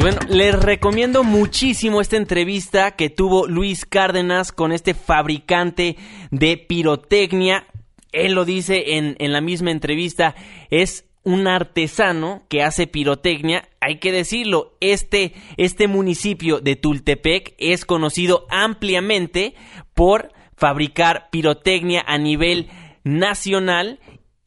Pues 0.00 0.16
bueno, 0.16 0.34
les 0.34 0.58
recomiendo 0.58 1.24
muchísimo 1.24 2.00
esta 2.00 2.16
entrevista 2.16 2.92
que 2.92 3.10
tuvo 3.10 3.46
Luis 3.46 3.84
Cárdenas 3.84 4.50
con 4.50 4.72
este 4.72 4.94
fabricante 4.94 5.96
de 6.30 6.56
pirotecnia. 6.56 7.66
Él 8.10 8.32
lo 8.32 8.46
dice 8.46 8.96
en, 8.96 9.16
en 9.18 9.34
la 9.34 9.42
misma 9.42 9.72
entrevista, 9.72 10.34
es 10.70 11.04
un 11.22 11.46
artesano 11.46 12.46
que 12.48 12.62
hace 12.62 12.86
pirotecnia. 12.86 13.68
Hay 13.78 13.98
que 13.98 14.10
decirlo, 14.10 14.74
este, 14.80 15.34
este 15.58 15.86
municipio 15.86 16.60
de 16.60 16.76
Tultepec 16.76 17.54
es 17.58 17.84
conocido 17.84 18.46
ampliamente 18.48 19.52
por 19.92 20.32
fabricar 20.56 21.28
pirotecnia 21.30 22.02
a 22.06 22.16
nivel 22.16 22.70
nacional 23.04 24.00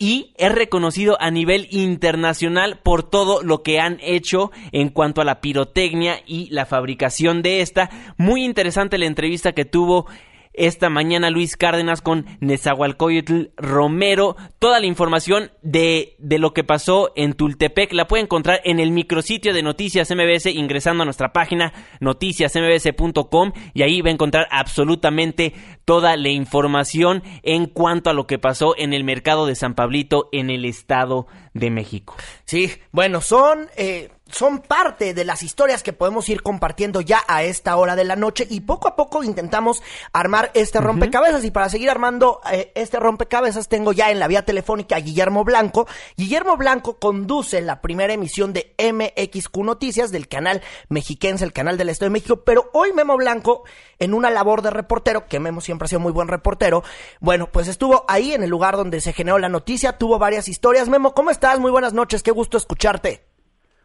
y 0.04 0.34
es 0.36 0.52
reconocido 0.52 1.16
a 1.22 1.32
nivel 1.32 1.70
internacional 1.72 2.78
por 2.84 3.04
todo 3.04 3.42
lo 3.42 3.64
que 3.64 3.80
han 3.80 4.00
hecho 4.02 4.52
en 4.74 4.90
cuanto 4.90 5.22
a 5.22 5.24
la 5.24 5.40
pirotecnia 5.40 6.22
y 6.28 6.50
la 6.50 6.66
fabricación 6.66 7.42
de 7.42 7.62
esta. 7.62 7.90
Muy 8.18 8.44
interesante 8.44 8.98
la 8.98 9.06
entrevista 9.06 9.54
que 9.54 9.64
tuvo 9.64 10.06
esta 10.54 10.90
mañana 10.90 11.30
Luis 11.30 11.58
Cárdenas 11.58 12.02
con 12.02 12.26
Nezahualcóyotl 12.40 13.52
Romero. 13.58 14.36
Toda 14.60 14.80
la 14.80 14.86
información 14.86 15.52
de, 15.62 16.16
de 16.20 16.40
lo 16.40 16.54
que 16.54 16.64
pasó 16.64 17.12
en 17.16 17.34
Tultepec 17.34 17.94
la 17.94 18.08
puede 18.08 18.24
encontrar 18.24 18.62
en 18.64 18.80
el 18.80 18.92
micrositio 18.92 19.54
de 19.54 19.64
Noticias 19.64 20.10
MBS 20.12 20.48
ingresando 20.48 21.04
a 21.04 21.06
nuestra 21.06 21.34
página 21.34 21.74
noticiasmbs.com 22.00 23.52
y 23.74 23.82
ahí 23.82 24.02
va 24.02 24.10
a 24.10 24.14
encontrar 24.14 24.48
absolutamente 24.52 25.54
toda 25.86 26.16
la 26.18 26.30
información 26.30 27.24
en 27.44 27.66
cuanto 27.66 28.10
a 28.10 28.14
lo 28.14 28.28
que 28.28 28.40
pasó 28.40 28.76
en 28.78 28.94
el 28.94 29.04
mercado 29.04 29.46
de 29.46 29.56
San 29.56 29.76
Pablito 29.76 30.30
en 30.32 30.50
el 30.50 30.66
Estado 30.66 31.28
de 31.54 31.70
México. 31.70 32.16
Sí, 32.46 32.72
bueno, 32.92 33.22
son, 33.22 33.68
eh, 33.78 34.10
son 34.34 34.60
parte 34.60 35.14
de 35.14 35.26
las 35.26 35.44
historias 35.44 35.84
que 35.84 35.94
podemos 35.94 36.28
ir 36.28 36.42
compartiendo 36.42 37.02
ya 37.02 37.22
a 37.28 37.44
esta 37.44 37.76
hora 37.78 37.96
de 37.96 38.04
la 38.04 38.16
noche 38.16 38.48
y 38.50 38.62
poco 38.62 38.88
a 38.88 38.96
poco 38.96 39.24
intentamos 39.24 39.84
armar 40.12 40.52
este 40.56 40.82
rompecabezas 40.82 41.44
y 41.46 41.52
para 41.52 41.70
seguir 41.70 41.90
armando 41.90 42.42
eh, 42.52 42.72
este 42.76 43.00
rompecabezas 43.00 43.70
tengo 43.70 43.92
ya 43.94 44.10
en 44.12 44.20
la 44.20 44.28
vía 44.28 44.44
telefónica 44.44 44.96
a 44.96 45.00
Guillermo 45.00 45.44
Blanco. 45.44 45.88
Guillermo 46.18 46.58
Blanco 46.58 46.98
conduce 46.98 47.62
la 47.62 47.82
primera 47.82 48.14
emisión 48.14 48.54
de 48.54 48.74
MXQ 48.80 49.56
Noticias 49.58 50.12
del 50.12 50.28
canal 50.28 50.62
mexiquense, 50.90 51.46
el 51.46 51.54
canal 51.54 51.78
del 51.78 51.90
Estado 51.90 52.10
de 52.10 52.14
México, 52.14 52.44
pero 52.44 52.70
hoy 52.74 52.92
Memo 52.94 53.16
Blanco 53.18 53.64
en 54.00 54.14
una 54.14 54.30
labor 54.30 54.64
de 54.64 54.72
reportero, 54.72 55.28
que 55.28 55.40
Memo 55.40 55.62
siempre 55.62 55.86
ha 55.86 55.90
sido 55.90 56.00
muy 56.00 56.12
buen 56.12 56.28
reportero, 56.28 56.84
bueno, 57.20 57.52
pues 57.52 57.68
estuvo 57.68 58.04
ahí 58.08 58.34
en 58.34 58.44
el 58.44 58.50
lugar 58.50 58.78
donde 58.78 59.00
se 59.00 59.14
generó 59.14 59.38
la 59.38 59.50
noticia, 59.50 59.98
tuvo 59.98 60.20
varias 60.20 60.48
historias. 60.48 60.90
Memo, 60.90 61.14
¿cómo 61.14 61.30
estás? 61.30 61.60
Muy 61.60 61.72
buenas 61.72 61.94
noches, 61.94 62.24
qué 62.24 62.32
gusto 62.32 62.58
escucharte. 62.58 63.33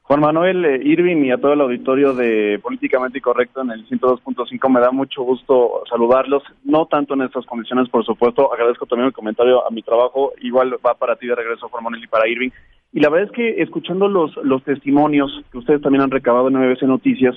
Juan 0.08 0.20
Manuel 0.20 0.64
eh, 0.64 0.80
Irving 0.84 1.22
y 1.22 1.32
a 1.32 1.36
todo 1.36 1.52
el 1.52 1.60
auditorio 1.60 2.14
de 2.14 2.58
Políticamente 2.62 3.18
Incorrecto 3.18 3.60
en 3.60 3.72
el 3.72 3.86
102.5 3.86 4.72
me 4.72 4.80
da 4.80 4.90
mucho 4.90 5.22
gusto 5.22 5.82
saludarlos, 5.86 6.42
no 6.64 6.86
tanto 6.86 7.12
en 7.12 7.20
estas 7.20 7.44
condiciones, 7.44 7.90
por 7.90 8.06
supuesto, 8.06 8.50
agradezco 8.50 8.86
también 8.86 9.08
el 9.08 9.12
comentario 9.12 9.66
a 9.66 9.70
mi 9.70 9.82
trabajo, 9.82 10.32
igual 10.40 10.76
va 10.84 10.94
para 10.94 11.16
ti 11.16 11.26
de 11.26 11.34
regreso 11.34 11.68
Juan 11.68 11.84
Manuel 11.84 12.04
y 12.04 12.06
para 12.06 12.26
Irving, 12.26 12.48
y 12.94 13.00
la 13.00 13.10
verdad 13.10 13.28
es 13.28 13.36
que 13.36 13.62
escuchando 13.62 14.08
los, 14.08 14.34
los 14.38 14.64
testimonios 14.64 15.44
que 15.52 15.58
ustedes 15.58 15.82
también 15.82 16.00
han 16.00 16.10
recabado 16.10 16.48
en 16.48 16.56
MBC 16.56 16.84
Noticias, 16.84 17.36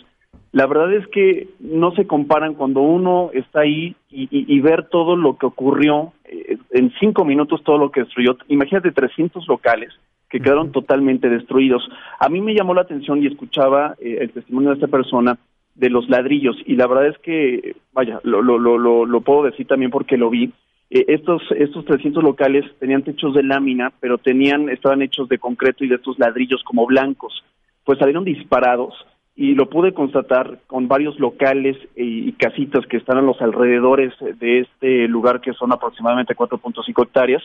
la 0.53 0.65
verdad 0.65 0.93
es 0.93 1.05
que 1.07 1.49
no 1.59 1.91
se 1.91 2.07
comparan 2.07 2.53
cuando 2.53 2.79
uno 2.79 3.31
está 3.33 3.61
ahí 3.61 3.97
y 4.09 4.59
ver 4.61 4.87
todo 4.87 5.17
lo 5.17 5.37
que 5.37 5.45
ocurrió 5.45 6.13
eh, 6.23 6.57
en 6.71 6.93
cinco 7.01 7.25
minutos, 7.25 7.63
todo 7.63 7.77
lo 7.77 7.91
que 7.91 8.01
destruyó. 8.01 8.37
Imagínate 8.47 8.91
300 8.91 9.47
locales 9.47 9.93
que 10.31 10.39
quedaron 10.39 10.71
totalmente 10.71 11.29
destruidos. 11.29 11.87
A 12.19 12.29
mí 12.29 12.39
me 12.39 12.55
llamó 12.55 12.73
la 12.73 12.81
atención 12.81 13.21
y 13.21 13.27
escuchaba 13.27 13.95
eh, 13.99 14.19
el 14.21 14.31
testimonio 14.31 14.69
de 14.69 14.75
esta 14.75 14.87
persona 14.87 15.37
de 15.75 15.89
los 15.89 16.09
ladrillos 16.09 16.55
y 16.65 16.75
la 16.75 16.87
verdad 16.87 17.07
es 17.07 17.17
que, 17.19 17.75
vaya, 17.91 18.19
lo, 18.23 18.41
lo, 18.41 18.57
lo, 18.57 19.05
lo, 19.05 19.21
puedo 19.21 19.43
decir 19.43 19.67
también 19.67 19.91
porque 19.91 20.17
lo 20.17 20.29
vi. 20.29 20.51
Eh, 20.89 21.05
estos 21.09 21.41
estos 21.57 21.85
300 21.85 22.23
locales 22.23 22.65
tenían 22.79 23.03
techos 23.03 23.33
de 23.33 23.43
lámina, 23.43 23.91
pero 23.99 24.17
tenían 24.17 24.69
estaban 24.69 25.01
hechos 25.01 25.27
de 25.27 25.37
concreto 25.37 25.83
y 25.83 25.89
de 25.89 25.95
estos 25.95 26.17
ladrillos 26.17 26.63
como 26.63 26.85
blancos. 26.85 27.43
Pues 27.83 27.99
salieron 27.99 28.23
disparados 28.23 28.93
y 29.35 29.53
lo 29.55 29.69
pude 29.69 29.93
constatar 29.93 30.59
con 30.67 30.87
varios 30.87 31.19
locales 31.19 31.77
y, 31.95 32.29
y 32.29 32.31
casitas 32.33 32.85
que 32.85 32.97
están 32.97 33.17
a 33.17 33.21
los 33.21 33.41
alrededores 33.41 34.13
de 34.39 34.59
este 34.59 35.07
lugar 35.09 35.41
que 35.41 35.53
son 35.53 35.73
aproximadamente 35.73 36.35
4.5 36.35 37.03
hectáreas 37.03 37.43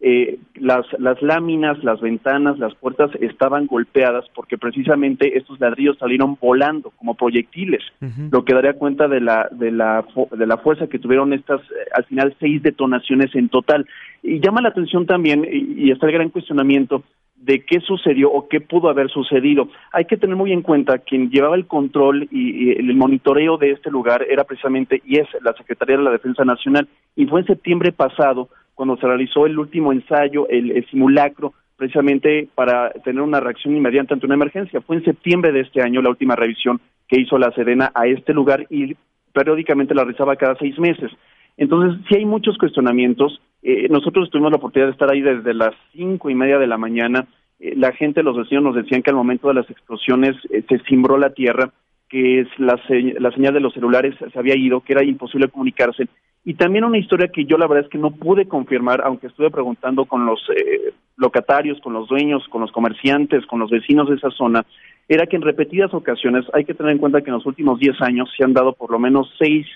eh, 0.00 0.38
las, 0.54 0.86
las 0.98 1.20
láminas, 1.22 1.82
las 1.82 2.00
ventanas, 2.00 2.58
las 2.58 2.74
puertas 2.76 3.10
estaban 3.20 3.66
golpeadas 3.66 4.24
porque 4.34 4.56
precisamente 4.56 5.36
estos 5.36 5.58
ladrillos 5.58 5.98
salieron 5.98 6.36
volando 6.40 6.90
como 6.90 7.14
proyectiles, 7.14 7.82
lo 8.30 8.44
que 8.44 8.54
daría 8.54 8.74
cuenta 8.74 9.08
de 9.08 9.20
la, 9.20 9.48
de 9.50 9.72
la, 9.72 10.04
de 10.30 10.46
la 10.46 10.58
fuerza 10.58 10.86
que 10.86 11.00
tuvieron 11.00 11.32
estas, 11.32 11.60
eh, 11.62 11.88
al 11.94 12.04
final, 12.04 12.36
seis 12.38 12.62
detonaciones 12.62 13.34
en 13.34 13.48
total. 13.48 13.86
Y 14.22 14.40
llama 14.40 14.60
la 14.60 14.68
atención 14.68 15.04
también, 15.04 15.44
y, 15.50 15.86
y 15.86 15.90
está 15.90 16.06
el 16.06 16.12
gran 16.12 16.30
cuestionamiento, 16.30 17.02
de 17.40 17.64
qué 17.64 17.80
sucedió 17.80 18.30
o 18.30 18.48
qué 18.48 18.60
pudo 18.60 18.88
haber 18.88 19.08
sucedido. 19.10 19.68
Hay 19.92 20.04
que 20.04 20.16
tener 20.16 20.36
muy 20.36 20.52
en 20.52 20.62
cuenta 20.62 20.98
quien 20.98 21.30
llevaba 21.30 21.56
el 21.56 21.66
control 21.66 22.28
y, 22.30 22.64
y 22.64 22.70
el 22.72 22.94
monitoreo 22.94 23.56
de 23.58 23.70
este 23.70 23.90
lugar 23.90 24.26
era 24.28 24.44
precisamente 24.44 25.00
y 25.04 25.18
es 25.18 25.28
la 25.42 25.52
Secretaría 25.54 25.96
de 25.96 26.02
la 26.02 26.10
Defensa 26.10 26.44
Nacional 26.44 26.88
y 27.14 27.26
fue 27.26 27.40
en 27.40 27.46
septiembre 27.46 27.92
pasado 27.92 28.48
cuando 28.78 28.96
se 28.96 29.08
realizó 29.08 29.44
el 29.44 29.58
último 29.58 29.92
ensayo, 29.92 30.46
el, 30.48 30.86
simulacro 30.88 31.52
precisamente 31.76 32.46
para 32.54 32.90
tener 33.02 33.22
una 33.22 33.40
reacción 33.40 33.76
inmediata 33.76 34.14
ante 34.14 34.26
una 34.26 34.36
emergencia. 34.36 34.80
Fue 34.82 34.94
en 34.94 35.04
septiembre 35.04 35.50
de 35.50 35.62
este 35.62 35.82
año 35.82 36.00
la 36.00 36.10
última 36.10 36.36
revisión 36.36 36.80
que 37.08 37.20
hizo 37.20 37.38
la 37.38 37.50
Sedena 37.50 37.90
a 37.92 38.06
este 38.06 38.32
lugar 38.32 38.66
y 38.70 38.96
periódicamente 39.32 39.96
la 39.96 40.04
realizaba 40.04 40.36
cada 40.36 40.54
seis 40.60 40.78
meses. 40.78 41.10
Entonces, 41.56 42.00
sí 42.08 42.18
hay 42.18 42.24
muchos 42.24 42.56
cuestionamientos. 42.56 43.42
Eh, 43.64 43.88
nosotros 43.90 44.30
tuvimos 44.30 44.52
la 44.52 44.58
oportunidad 44.58 44.86
de 44.86 44.92
estar 44.92 45.10
ahí 45.10 45.22
desde 45.22 45.54
las 45.54 45.74
cinco 45.92 46.30
y 46.30 46.36
media 46.36 46.60
de 46.60 46.68
la 46.68 46.78
mañana. 46.78 47.26
Eh, 47.58 47.74
la 47.76 47.90
gente, 47.90 48.22
los 48.22 48.36
vecinos 48.36 48.62
nos 48.62 48.76
decían 48.76 49.02
que 49.02 49.10
al 49.10 49.16
momento 49.16 49.48
de 49.48 49.54
las 49.54 49.68
explosiones 49.68 50.36
eh, 50.50 50.62
se 50.68 50.78
cimbró 50.88 51.18
la 51.18 51.30
tierra, 51.30 51.72
que 52.08 52.40
es 52.40 52.48
la, 52.58 52.76
se- 52.86 53.14
la 53.20 53.30
señal 53.32 53.54
de 53.54 53.60
los 53.60 53.74
celulares 53.74 54.14
se 54.32 54.38
había 54.38 54.56
ido, 54.56 54.80
que 54.80 54.92
era 54.94 55.04
imposible 55.04 55.48
comunicarse. 55.48 56.06
Y 56.44 56.54
también 56.54 56.84
una 56.84 56.98
historia 56.98 57.28
que 57.28 57.44
yo 57.44 57.58
la 57.58 57.66
verdad 57.66 57.84
es 57.84 57.90
que 57.90 57.98
no 57.98 58.10
pude 58.10 58.46
confirmar, 58.46 59.02
aunque 59.04 59.26
estuve 59.26 59.50
preguntando 59.50 60.06
con 60.06 60.24
los 60.24 60.40
eh, 60.56 60.92
locatarios, 61.16 61.80
con 61.80 61.92
los 61.92 62.08
dueños, 62.08 62.46
con 62.48 62.62
los 62.62 62.72
comerciantes, 62.72 63.44
con 63.46 63.58
los 63.60 63.70
vecinos 63.70 64.08
de 64.08 64.16
esa 64.16 64.30
zona, 64.30 64.64
era 65.08 65.26
que 65.26 65.36
en 65.36 65.42
repetidas 65.42 65.92
ocasiones, 65.92 66.44
hay 66.54 66.64
que 66.64 66.74
tener 66.74 66.92
en 66.92 66.98
cuenta 66.98 67.20
que 67.20 67.28
en 67.30 67.34
los 67.36 67.46
últimos 67.46 67.78
10 67.80 68.00
años 68.02 68.30
se 68.36 68.44
han 68.44 68.52
dado 68.54 68.72
por 68.72 68.90
lo 68.90 68.98
menos 68.98 69.30
seis 69.38 69.66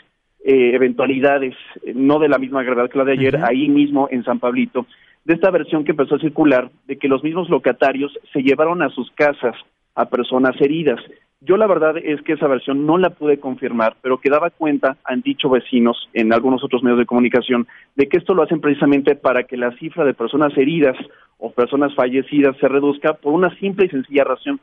eh, 0.45 0.71
eventualidades, 0.75 1.55
eh, 1.85 1.93
no 1.95 2.19
de 2.19 2.29
la 2.29 2.39
misma 2.39 2.63
gravedad 2.63 2.91
que 2.91 2.99
la 2.99 3.05
de 3.05 3.13
ayer, 3.13 3.37
ahí 3.45 3.69
mismo 3.69 4.09
en 4.11 4.25
San 4.25 4.39
Pablito, 4.39 4.87
de 5.25 5.35
esta 5.35 5.51
versión 5.51 5.85
que 5.85 5.93
empezó 5.93 6.17
a 6.17 6.21
circular, 6.21 6.71
de 6.87 6.97
que 6.97 7.09
los 7.09 7.23
mismos 7.23 7.49
locatarios 7.49 8.13
se 8.33 8.43
llevaron 8.43 8.83
a 8.83 8.89
sus 8.91 9.11
casas 9.13 9.55
a 9.95 10.07
personas 10.09 10.59
heridas. 10.61 11.01
Yo 11.45 11.57
la 11.57 11.67
verdad 11.67 11.97
es 11.97 12.23
que 12.23 12.35
esa 12.35 12.47
versión 12.47 12.87
no 12.87 12.99
la 12.99 13.11
pude 13.11 13.41
confirmar, 13.41 13.97
pero 14.01 14.21
que 14.21 14.31
daba 14.31 14.51
cuenta, 14.51 14.97
han 15.05 15.23
dicho 15.23 15.51
vecinos 15.51 16.09
en 16.13 16.33
algunos 16.33 16.63
otros 16.63 16.85
medios 16.85 17.01
de 17.01 17.07
comunicación, 17.07 17.67
de 17.97 18.09
que 18.09 18.19
esto 18.19 18.33
lo 18.33 18.45
hacen 18.45 18.61
precisamente 18.61 19.17
para 19.17 19.43
que 19.43 19.57
la 19.57 19.73
cifra 19.73 20.05
de 20.05 20.15
personas 20.15 20.57
heridas 20.57 20.97
o 21.39 21.51
personas 21.51 21.93
fallecidas 21.97 22.57
se 22.59 22.69
reduzca 22.69 23.15
por 23.15 23.33
una 23.33 23.53
simple 23.59 23.87
y 23.87 23.89
sencilla 23.89 24.23
razón. 24.23 24.61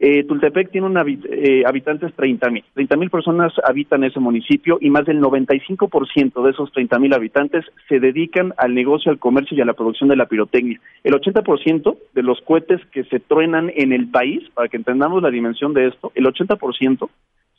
Eh, 0.00 0.24
Tultepec 0.24 0.70
tiene 0.70 0.86
un 0.88 0.94
habi- 0.96 1.24
eh, 1.30 1.62
habitantes 1.64 2.12
30 2.14 2.50
mil. 2.50 2.64
30 2.74 2.96
mil 2.96 3.10
personas 3.10 3.52
habitan 3.64 4.02
ese 4.04 4.18
municipio 4.20 4.76
y 4.80 4.90
más 4.90 5.06
del 5.06 5.20
95% 5.20 6.42
de 6.42 6.50
esos 6.50 6.72
30 6.72 6.98
mil 6.98 7.14
habitantes 7.14 7.64
se 7.88 8.00
dedican 8.00 8.52
al 8.56 8.74
negocio, 8.74 9.12
al 9.12 9.18
comercio 9.18 9.56
y 9.56 9.60
a 9.60 9.64
la 9.64 9.72
producción 9.74 10.08
de 10.08 10.16
la 10.16 10.26
pirotecnia. 10.26 10.80
El 11.04 11.14
80% 11.14 11.96
de 12.12 12.22
los 12.22 12.40
cohetes 12.42 12.80
que 12.92 13.04
se 13.04 13.20
truenan 13.20 13.70
en 13.74 13.92
el 13.92 14.08
país, 14.10 14.42
para 14.54 14.68
que 14.68 14.76
entendamos 14.76 15.22
la 15.22 15.30
dimensión 15.30 15.72
de 15.74 15.86
esto, 15.86 16.10
el 16.14 16.26
80% 16.26 17.08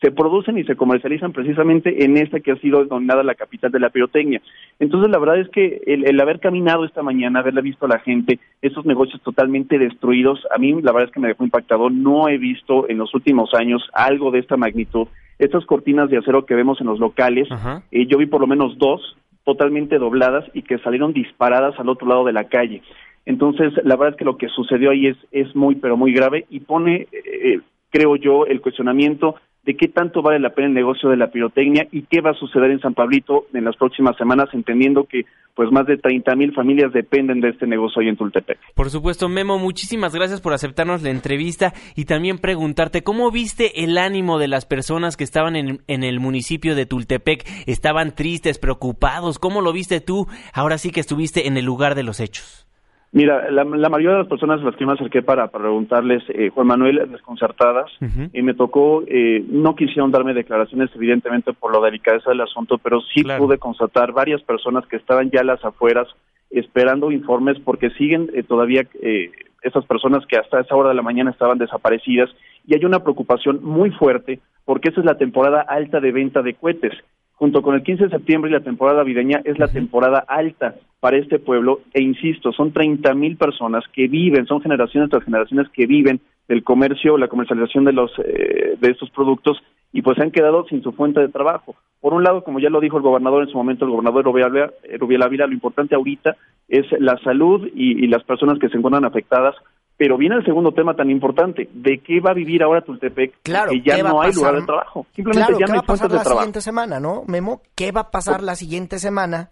se 0.01 0.11
producen 0.11 0.57
y 0.57 0.63
se 0.65 0.75
comercializan 0.75 1.31
precisamente 1.31 2.03
en 2.03 2.17
esta 2.17 2.39
que 2.39 2.51
ha 2.51 2.57
sido 2.57 2.83
denominada 2.83 3.23
la 3.23 3.35
capital 3.35 3.71
de 3.71 3.79
la 3.79 3.89
pirotecnia. 3.89 4.41
Entonces, 4.79 5.09
la 5.09 5.19
verdad 5.19 5.39
es 5.39 5.49
que 5.49 5.81
el, 5.87 6.05
el 6.05 6.19
haber 6.19 6.39
caminado 6.39 6.85
esta 6.85 7.01
mañana, 7.01 7.39
haberle 7.39 7.61
visto 7.61 7.85
a 7.85 7.89
la 7.89 7.99
gente, 7.99 8.39
esos 8.61 8.85
negocios 8.85 9.21
totalmente 9.21 9.79
destruidos, 9.79 10.45
a 10.53 10.57
mí 10.57 10.73
la 10.81 10.91
verdad 10.91 11.07
es 11.07 11.13
que 11.13 11.19
me 11.19 11.29
dejó 11.29 11.43
impactado. 11.43 11.89
No 11.89 12.27
he 12.27 12.37
visto 12.37 12.89
en 12.89 12.97
los 12.97 13.13
últimos 13.13 13.53
años 13.53 13.87
algo 13.93 14.31
de 14.31 14.39
esta 14.39 14.57
magnitud. 14.57 15.07
Estas 15.39 15.65
cortinas 15.65 16.09
de 16.09 16.17
acero 16.17 16.45
que 16.45 16.55
vemos 16.55 16.79
en 16.81 16.87
los 16.87 16.99
locales, 16.99 17.47
eh, 17.91 18.05
yo 18.07 18.17
vi 18.17 18.25
por 18.25 18.41
lo 18.41 18.47
menos 18.47 18.77
dos 18.77 19.17
totalmente 19.43 19.97
dobladas 19.97 20.45
y 20.53 20.63
que 20.63 20.77
salieron 20.79 21.13
disparadas 21.13 21.79
al 21.79 21.89
otro 21.89 22.07
lado 22.07 22.25
de 22.25 22.33
la 22.33 22.45
calle. 22.45 22.81
Entonces, 23.25 23.73
la 23.83 23.95
verdad 23.95 24.13
es 24.13 24.17
que 24.17 24.25
lo 24.25 24.37
que 24.37 24.49
sucedió 24.49 24.91
ahí 24.91 25.07
es, 25.07 25.17
es 25.31 25.55
muy, 25.55 25.75
pero 25.75 25.97
muy 25.97 26.13
grave 26.13 26.45
y 26.49 26.59
pone, 26.59 27.07
eh, 27.11 27.59
creo 27.89 28.15
yo, 28.15 28.45
el 28.45 28.61
cuestionamiento 28.61 29.35
de 29.65 29.75
qué 29.75 29.87
tanto 29.87 30.21
vale 30.21 30.39
la 30.39 30.51
pena 30.51 30.67
el 30.67 30.73
negocio 30.73 31.09
de 31.09 31.17
la 31.17 31.31
pirotecnia 31.31 31.87
y 31.91 32.03
qué 32.03 32.21
va 32.21 32.31
a 32.31 32.35
suceder 32.35 32.71
en 32.71 32.79
San 32.79 32.93
Pablito 32.93 33.47
en 33.53 33.65
las 33.65 33.75
próximas 33.75 34.15
semanas, 34.15 34.49
entendiendo 34.53 35.05
que 35.05 35.25
pues 35.55 35.71
más 35.71 35.87
de 35.87 35.97
30 35.97 36.35
mil 36.35 36.53
familias 36.53 36.91
dependen 36.91 37.39
de 37.39 37.49
este 37.49 37.65
negocio 37.65 38.01
ahí 38.01 38.09
en 38.09 38.17
Tultepec. 38.17 38.59
Por 38.75 38.89
supuesto, 38.89 39.29
Memo, 39.29 39.57
muchísimas 39.57 40.13
gracias 40.13 40.41
por 40.41 40.53
aceptarnos 40.53 41.01
la 41.01 41.09
entrevista 41.09 41.73
y 41.95 42.05
también 42.05 42.37
preguntarte 42.37 43.03
cómo 43.03 43.31
viste 43.31 43.83
el 43.83 43.97
ánimo 43.97 44.37
de 44.37 44.49
las 44.49 44.65
personas 44.65 45.15
que 45.15 45.23
estaban 45.23 45.55
en, 45.55 45.79
en 45.87 46.03
el 46.03 46.19
municipio 46.19 46.75
de 46.75 46.85
Tultepec. 46.85 47.45
¿Estaban 47.67 48.13
tristes, 48.13 48.59
preocupados? 48.59 49.39
¿Cómo 49.39 49.61
lo 49.61 49.71
viste 49.71 50.01
tú? 50.01 50.27
Ahora 50.53 50.77
sí 50.77 50.91
que 50.91 50.99
estuviste 50.99 51.47
en 51.47 51.57
el 51.57 51.65
lugar 51.65 51.95
de 51.95 52.03
los 52.03 52.19
hechos. 52.19 52.67
Mira, 53.15 53.49
la, 53.49 53.63
la 53.63 53.87
mayoría 53.87 54.11
de 54.11 54.23
las 54.23 54.27
personas 54.27 54.59
a 54.59 54.65
las 54.65 54.75
que 54.75 54.85
me 54.85 54.91
acerqué 54.91 55.21
para, 55.21 55.47
para 55.47 55.63
preguntarles, 55.63 56.21
eh, 56.27 56.49
Juan 56.49 56.67
Manuel, 56.67 57.09
desconcertadas, 57.09 57.89
y 58.33 58.41
me 58.41 58.53
tocó, 58.53 59.03
eh, 59.07 59.41
no 59.47 59.73
quisieron 59.73 60.11
darme 60.11 60.33
declaraciones, 60.33 60.89
evidentemente 60.93 61.53
por 61.53 61.73
la 61.73 61.79
delicadeza 61.85 62.31
del 62.31 62.41
asunto, 62.41 62.77
pero 62.77 62.99
sí 63.13 63.23
Claro. 63.23 63.45
pude 63.45 63.57
constatar 63.57 64.11
varias 64.11 64.41
personas 64.41 64.85
que 64.87 64.97
estaban 64.97 65.31
ya 65.31 65.39
a 65.39 65.43
las 65.45 65.63
afueras 65.63 66.09
esperando 66.49 67.09
informes 67.09 67.57
porque 67.63 67.89
siguen 67.91 68.29
eh, 68.33 68.43
todavía 68.43 68.81
eh, 69.01 69.31
esas 69.61 69.85
personas 69.85 70.25
que 70.25 70.37
hasta 70.37 70.59
esa 70.59 70.75
hora 70.75 70.89
de 70.89 70.95
la 70.95 71.01
mañana 71.01 71.31
estaban 71.31 71.57
desaparecidas 71.57 72.29
y 72.67 72.75
hay 72.75 72.83
una 72.83 72.99
preocupación 72.99 73.63
muy 73.63 73.91
fuerte 73.91 74.41
porque 74.65 74.89
esa 74.89 74.99
es 74.99 75.05
la 75.05 75.17
temporada 75.17 75.61
alta 75.61 76.01
de 76.01 76.11
venta 76.11 76.41
de 76.41 76.53
cohetes. 76.53 76.93
Junto 77.35 77.61
con 77.61 77.75
el 77.75 77.83
15 77.83 78.05
de 78.05 78.09
septiembre 78.09 78.49
y 78.49 78.53
la 78.53 78.63
temporada 78.63 78.99
navideña 78.99 79.41
es 79.43 79.59
la 79.59 79.67
temporada 79.67 80.23
alta 80.27 80.75
para 81.01 81.17
este 81.17 81.37
pueblo 81.37 81.81
e 81.93 82.01
insisto, 82.01 82.51
son 82.51 82.71
30 82.71 83.13
mil 83.13 83.37
personas 83.37 83.83
que 83.93 84.07
viven, 84.07 84.47
son 84.47 84.61
generaciones 84.61 85.09
tras 85.09 85.23
generaciones 85.23 85.67
que 85.69 85.85
viven 85.85 86.21
del 86.47 86.63
comercio, 86.63 87.17
la 87.17 87.27
comercialización 87.27 87.85
de 87.85 87.93
los 87.93 88.11
eh, 88.19 88.77
de 88.79 88.91
estos 88.91 89.09
productos 89.09 89.61
y 89.91 90.01
pues 90.01 90.17
se 90.17 90.23
han 90.23 90.31
quedado 90.31 90.65
sin 90.67 90.81
su 90.81 90.93
fuente 90.93 91.19
de 91.19 91.29
trabajo. 91.29 91.75
Por 92.01 92.13
un 92.13 92.23
lado, 92.23 92.43
como 92.43 92.59
ya 92.59 92.69
lo 92.69 92.79
dijo 92.79 92.97
el 92.97 93.03
gobernador 93.03 93.43
en 93.43 93.49
su 93.49 93.57
momento, 93.57 93.85
el 93.85 93.91
gobernador 93.91 94.25
Rubiel 94.25 95.21
Ávila, 95.21 95.47
lo 95.47 95.53
importante 95.53 95.95
ahorita 95.95 96.35
es 96.67 96.85
la 96.99 97.17
salud 97.19 97.67
y, 97.73 98.03
y 98.03 98.07
las 98.07 98.23
personas 98.23 98.59
que 98.59 98.69
se 98.69 98.77
encuentran 98.77 99.05
afectadas. 99.05 99.55
Pero 99.97 100.17
viene 100.17 100.35
el 100.35 100.43
segundo 100.45 100.73
tema 100.73 100.93
tan 100.93 101.09
importante, 101.09 101.69
¿de 101.73 101.99
qué 101.99 102.19
va 102.19 102.31
a 102.31 102.33
vivir 102.33 102.61
ahora 102.63 102.81
Tultepec? 102.81 103.35
Claro, 103.43 103.71
que 103.71 103.81
ya 103.81 103.95
¿qué 103.95 104.03
va 104.03 104.09
no 104.09 104.21
hay 104.21 104.33
lugar 104.33 104.55
de 104.59 104.65
trabajo. 104.65 105.05
Simplemente 105.15 105.45
Claro, 105.47 105.59
ya 105.59 105.65
¿qué 105.65 105.71
no 105.71 105.75
va 105.75 105.79
hay 105.81 105.83
a 105.83 105.87
pasar 105.87 106.09
de 106.09 106.15
la 106.15 106.21
trabajo. 106.23 106.41
siguiente 106.41 106.61
semana, 106.61 106.99
no, 106.99 107.23
Memo? 107.27 107.61
¿Qué 107.75 107.91
va 107.93 108.01
a 108.01 108.11
pasar 108.11 108.43
la 108.43 108.55
siguiente 108.55 108.99
semana 108.99 109.51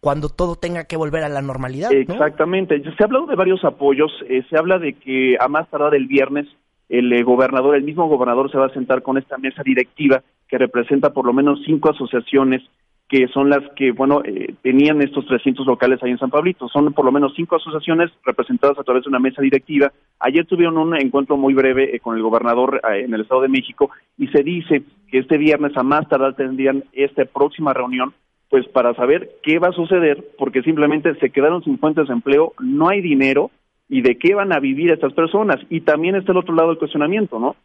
cuando 0.00 0.28
todo 0.28 0.56
tenga 0.56 0.84
que 0.84 0.96
volver 0.96 1.22
a 1.22 1.28
la 1.28 1.42
normalidad? 1.42 1.90
¿no? 1.90 1.96
Exactamente. 2.14 2.82
Se 2.82 3.02
ha 3.02 3.06
hablado 3.06 3.26
de 3.26 3.36
varios 3.36 3.64
apoyos. 3.64 4.10
eh, 4.28 4.42
se 4.50 4.58
habla 4.58 4.78
de 4.78 4.94
que 4.94 5.36
a 5.38 5.46
más 5.48 5.68
tardar 5.70 5.94
el 5.94 6.06
viernes 6.08 6.46
el 6.88 7.12
eh, 7.12 7.22
gobernador, 7.22 7.76
el 7.76 7.82
mismo 7.84 8.08
gobernador, 8.08 8.50
se 8.50 8.58
va 8.58 8.66
a 8.66 8.74
sentar 8.74 9.02
con 9.02 9.16
esta 9.16 9.38
mesa 9.38 9.62
directiva 9.64 10.22
que 10.48 10.58
representa 10.58 11.10
por 11.10 11.24
lo 11.24 11.32
menos 11.32 11.60
cinco 11.64 11.90
asociaciones 11.90 12.62
que 13.08 13.28
son 13.28 13.50
las 13.50 13.60
que, 13.76 13.92
bueno, 13.92 14.22
eh, 14.24 14.54
tenían 14.62 15.02
estos 15.02 15.26
300 15.26 15.66
locales 15.66 16.02
ahí 16.02 16.10
en 16.10 16.18
San 16.18 16.30
Pablito. 16.30 16.68
Son 16.68 16.92
por 16.92 17.04
lo 17.04 17.12
menos 17.12 17.32
cinco 17.36 17.56
asociaciones 17.56 18.10
representadas 18.24 18.78
a 18.78 18.82
través 18.82 19.04
de 19.04 19.10
una 19.10 19.18
mesa 19.18 19.42
directiva. 19.42 19.92
Ayer 20.20 20.46
tuvieron 20.46 20.78
un 20.78 20.96
encuentro 20.96 21.36
muy 21.36 21.54
breve 21.54 21.94
eh, 21.94 22.00
con 22.00 22.16
el 22.16 22.22
gobernador 22.22 22.80
eh, 22.82 23.04
en 23.04 23.12
el 23.14 23.20
Estado 23.20 23.42
de 23.42 23.48
México 23.48 23.90
y 24.16 24.28
se 24.28 24.42
dice 24.42 24.82
que 25.08 25.18
este 25.18 25.38
viernes 25.38 25.76
a 25.76 25.82
más 25.82 26.08
tardar 26.08 26.34
tendrían 26.34 26.84
esta 26.92 27.24
próxima 27.26 27.72
reunión 27.72 28.14
pues 28.48 28.66
para 28.68 28.94
saber 28.94 29.30
qué 29.42 29.58
va 29.58 29.68
a 29.68 29.72
suceder, 29.72 30.24
porque 30.38 30.62
simplemente 30.62 31.14
se 31.16 31.30
quedaron 31.30 31.64
sin 31.64 31.78
fuentes 31.78 32.06
de 32.06 32.14
empleo, 32.14 32.52
no 32.60 32.88
hay 32.88 33.00
dinero, 33.00 33.50
y 33.88 34.02
de 34.02 34.16
qué 34.16 34.34
van 34.34 34.52
a 34.52 34.60
vivir 34.60 34.90
estas 34.90 35.12
personas. 35.12 35.60
Y 35.70 35.82
también 35.82 36.16
está 36.16 36.32
el 36.32 36.38
otro 36.38 36.54
lado 36.54 36.70
del 36.70 36.78
cuestionamiento, 36.78 37.38
¿no? 37.38 37.56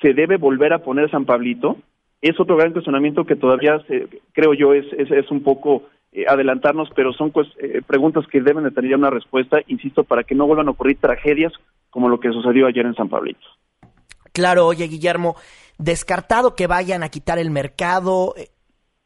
¿Se 0.00 0.14
debe 0.14 0.36
volver 0.36 0.72
a 0.72 0.80
poner 0.80 1.10
San 1.10 1.24
Pablito? 1.24 1.76
Es 2.22 2.38
otro 2.40 2.56
gran 2.56 2.72
cuestionamiento 2.72 3.26
que 3.26 3.36
todavía, 3.36 3.80
se- 3.88 4.08
creo 4.32 4.54
yo, 4.54 4.72
es, 4.72 4.86
es, 4.96 5.10
es 5.10 5.30
un 5.30 5.42
poco 5.42 5.82
eh, 6.12 6.24
adelantarnos, 6.28 6.88
pero 6.94 7.12
son 7.12 7.32
eh, 7.58 7.82
preguntas 7.86 8.24
que 8.30 8.40
deben 8.40 8.64
de 8.64 8.70
tener 8.70 8.94
una 8.96 9.10
respuesta, 9.10 9.58
insisto, 9.66 10.04
para 10.04 10.22
que 10.24 10.34
no 10.34 10.46
vuelvan 10.46 10.68
a 10.68 10.70
ocurrir 10.70 10.98
tragedias 11.00 11.52
como 11.90 12.08
lo 12.08 12.20
que 12.20 12.30
sucedió 12.32 12.66
ayer 12.66 12.86
en 12.86 12.94
San 12.94 13.08
Pablito. 13.08 13.40
Claro, 14.32 14.66
oye, 14.66 14.86
Guillermo, 14.88 15.36
descartado 15.78 16.54
que 16.54 16.66
vayan 16.66 17.02
a 17.02 17.08
quitar 17.10 17.38
el 17.38 17.50
mercado, 17.50 18.34
eh, 18.36 18.48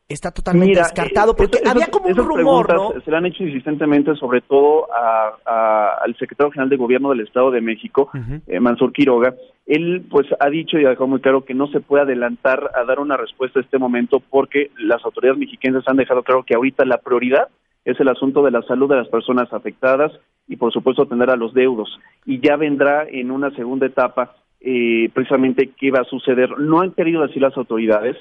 está 0.09 0.31
totalmente 0.31 0.71
Mira, 0.71 0.83
descartado, 0.85 1.33
eh, 1.33 1.35
porque 1.37 1.59
esas- 1.59 1.71
había 1.75 1.87
como 1.89 2.07
un 2.07 2.15
rumor, 2.17 2.67
Se 3.05 3.11
le 3.11 3.17
han 3.17 3.27
hecho 3.27 3.43
insistentemente, 3.43 4.15
sobre 4.17 4.41
todo 4.41 4.87
a- 4.93 5.35
a- 5.45 5.99
al 6.05 6.17
secretario 6.17 6.53
general 6.53 6.69
de 6.69 6.77
Gobierno 6.77 7.11
del 7.11 7.21
Estado 7.21 7.51
de 7.51 7.61
México, 7.61 8.11
eh, 8.47 8.61
Mansur 8.61 8.93
Quiroga. 8.93 9.35
Él, 9.67 10.05
pues, 10.09 10.27
ha 10.39 10.49
dicho 10.49 10.79
y 10.79 10.85
ha 10.85 10.91
dejado 10.91 11.09
muy 11.09 11.21
claro 11.21 11.45
que 11.45 11.55
no 11.55 11.67
se 11.69 11.81
puede 11.81 12.05
adelantar 12.05 12.71
a 12.75 12.85
dar 12.85 13.01
una 13.01 13.17
respuesta 13.17 13.59
a 13.59 13.63
este 13.63 13.79
momento 13.79 14.21
porque 14.21 14.71
las 14.79 15.05
autoridades 15.05 15.41
mexicanas 15.41 15.83
han 15.89 15.97
dejado 15.97 16.23
claro 16.23 16.45
que 16.45 16.55
ahorita 16.55 16.85
la 16.85 16.99
prioridad 16.99 17.49
es 17.85 17.99
el 17.99 18.09
asunto 18.09 18.43
de 18.45 18.53
la 18.53 18.63
salud 18.63 18.89
de 18.89 18.97
las 18.97 19.09
personas 19.09 19.53
afectadas 19.53 20.13
y 20.49 20.57
por 20.57 20.73
supuesto 20.73 21.03
atender 21.03 21.31
a 21.31 21.37
los 21.37 21.53
deudos. 21.53 21.99
Y 22.25 22.39
ya 22.41 22.57
vendrá 22.57 23.07
en 23.09 23.31
una 23.33 23.51
segunda 23.53 23.87
etapa 23.87 24.37
eh, 24.61 25.11
precisamente 25.13 25.71
qué 25.79 25.91
va 25.93 26.01
a 26.01 26.05
suceder. 26.05 26.59
No 26.59 26.81
han 26.81 26.91
querido 26.93 27.23
decir 27.25 27.43
las 27.43 27.57
autoridades, 27.57 28.17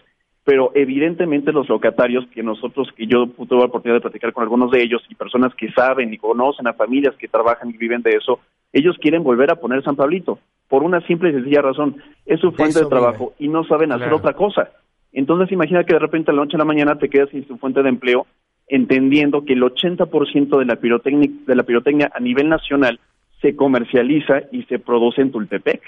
pero 0.45 0.71
evidentemente 0.75 1.51
los 1.51 1.67
locatarios 1.67 2.25
que 2.27 2.43
nosotros, 2.43 2.87
que 2.95 3.07
yo 3.07 3.27
tuve 3.27 3.59
la 3.59 3.65
oportunidad 3.65 3.97
de 3.97 4.01
platicar 4.01 4.31
con 4.31 4.43
algunos 4.43 4.69
de 4.69 4.81
ellos 4.81 5.01
y 5.09 5.15
personas 5.15 5.53
que 5.55 5.71
saben 5.71 6.13
y 6.13 6.19
conocen 6.19 6.67
a 6.67 6.73
familias 6.73 7.15
que 7.15 7.27
trabajan 7.27 7.71
y 7.71 7.77
viven 7.77 8.03
de 8.03 8.11
eso, 8.11 8.39
ellos 8.71 8.95
quieren 9.01 9.23
volver 9.23 9.51
a 9.51 9.55
poner 9.55 9.83
San 9.83 9.95
Pablito 9.95 10.37
por 10.67 10.83
una 10.83 11.01
simple 11.07 11.29
y 11.29 11.33
sencilla 11.33 11.63
razón, 11.63 11.97
es 12.27 12.39
su 12.39 12.51
fuente 12.51 12.79
de, 12.79 12.85
trabajo 12.85 13.33
y 13.39 13.47
no 13.47 13.63
saben 13.65 13.91
hacer 13.91 14.07
Claro. 14.07 14.17
otra 14.17 14.33
cosa. 14.33 14.69
Entonces 15.13 15.51
imagina 15.51 15.83
que 15.83 15.93
de 15.93 15.99
repente 15.99 16.29
a 16.29 16.33
la 16.33 16.41
noche 16.41 16.57
a 16.57 16.59
la 16.59 16.65
mañana 16.65 16.97
te 16.97 17.09
quedas 17.09 17.29
sin 17.29 17.43
tu 17.45 17.57
fuente 17.57 17.81
de 17.81 17.89
empleo, 17.89 18.27
entendiendo 18.67 19.45
que 19.45 19.53
el 19.53 19.63
80% 19.63 20.59
de 20.59 20.65
la, 20.65 20.75
pirotecnia, 20.75 21.29
de 21.47 21.55
la 21.55 21.63
pirotecnia 21.63 22.11
a 22.13 22.19
nivel 22.19 22.49
nacional 22.49 22.99
se 23.45 23.55
comercializa 23.55 24.41
y 24.51 24.63
se 24.63 24.79
produce 24.79 25.21
en 25.21 25.31
Tultepec. 25.31 25.81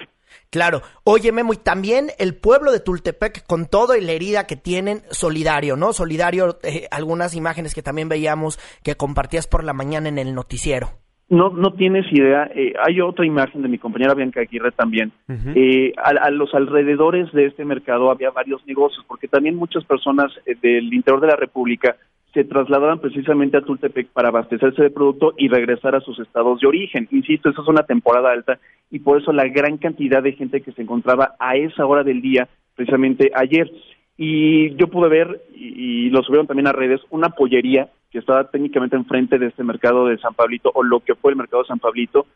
Claro. 0.52 0.82
Oye, 1.04 1.32
Memo, 1.32 1.54
y 1.54 1.58
también 1.58 2.08
el 2.20 2.36
pueblo 2.36 2.72
de 2.72 2.80
Tultepec, 2.80 3.46
con 3.48 3.66
todo 3.66 3.96
y 3.96 4.02
la 4.02 4.12
herida 4.12 4.46
que 4.46 4.56
tienen, 4.56 5.02
solidario, 5.10 5.76
¿no? 5.76 5.92
Solidario, 5.92 6.60
eh, 6.64 6.88
algunas 6.92 7.36
imágenes 7.36 7.74
que 7.74 7.82
también 7.82 8.10
veíamos 8.10 8.60
que 8.84 8.96
compartías 8.96 9.48
por 9.48 9.64
la 9.64 9.74
mañana 9.74 10.08
en 10.08 10.20
el 10.20 10.36
noticiero. 10.36 10.90
No, 11.30 11.50
no 11.50 11.74
tienes 11.74 12.06
idea. 12.12 12.50
eh, 12.56 12.74
hay 12.88 13.02
otra 13.02 13.26
imagen 13.26 13.62
de 13.62 13.68
mi 13.68 13.78
compañera 13.80 14.14
Bianca 14.14 14.40
Aguirre 14.40 14.72
también. 14.72 15.12
Eh, 15.28 15.92
a, 15.98 16.12
a 16.28 16.30
los 16.32 16.54
alrededores 16.54 17.30
de 17.34 17.48
este 17.48 17.66
mercado 17.66 18.12
había 18.12 18.30
varios 18.30 18.66
negocios, 18.66 19.04
porque 19.08 19.28
también 19.28 19.56
muchas 19.56 19.84
personas 19.84 20.32
eh, 20.46 20.56
del 20.62 20.94
interior 20.94 21.20
de 21.20 21.28
la 21.28 21.36
República 21.36 21.98
se 22.38 22.44
trasladaban 22.44 23.00
precisamente 23.00 23.58
a 23.58 23.62
Tultepec 23.62 24.10
para 24.10 24.28
abastecerse 24.28 24.84
de 24.84 24.92
producto 24.92 25.34
y 25.38 25.48
regresar 25.48 25.96
a 25.96 26.02
sus 26.02 26.20
estados 26.20 26.60
de 26.60 26.68
origen. 26.68 27.08
Insisto, 27.10 27.50
esa 27.50 27.64
es 27.64 27.68
una 27.68 27.82
temporada 27.82 28.32
alta 28.32 28.60
y 28.92 29.00
por 29.00 29.20
eso 29.20 29.34
la 29.34 29.48
gran 29.48 29.78
cantidad 29.78 30.22
de 30.22 30.34
gente 30.34 30.62
que 30.62 30.72
se 30.72 30.84
encontraba 30.84 31.34
a 31.40 31.56
esa 31.56 31.88
hora 31.88 32.04
del 32.04 32.22
día, 32.22 32.48
precisamente 32.76 33.32
ayer. 33.34 33.72
Y 34.18 34.76
yo 34.76 34.88
pude 34.88 35.10
ver, 35.10 35.42
y, 35.56 36.06
y 36.06 36.10
lo 36.12 36.22
subieron 36.22 36.46
también 36.46 36.68
a 36.68 36.74
redes, 36.74 37.02
una 37.10 37.30
pollería 37.30 37.90
que 38.12 38.20
estaba 38.20 38.52
técnicamente 38.52 38.96
enfrente 38.96 39.40
de 39.40 39.48
este 39.48 39.64
mercado 39.64 40.06
de 40.06 40.20
San 40.20 40.36
Pablito, 40.36 40.72
o 40.76 40.84
lo 40.84 41.00
que 41.00 41.16
fue 41.16 41.32
el 41.32 41.38
mercado 41.38 41.64
de 41.64 41.70
San 41.70 41.80
Pablito, 41.80 42.28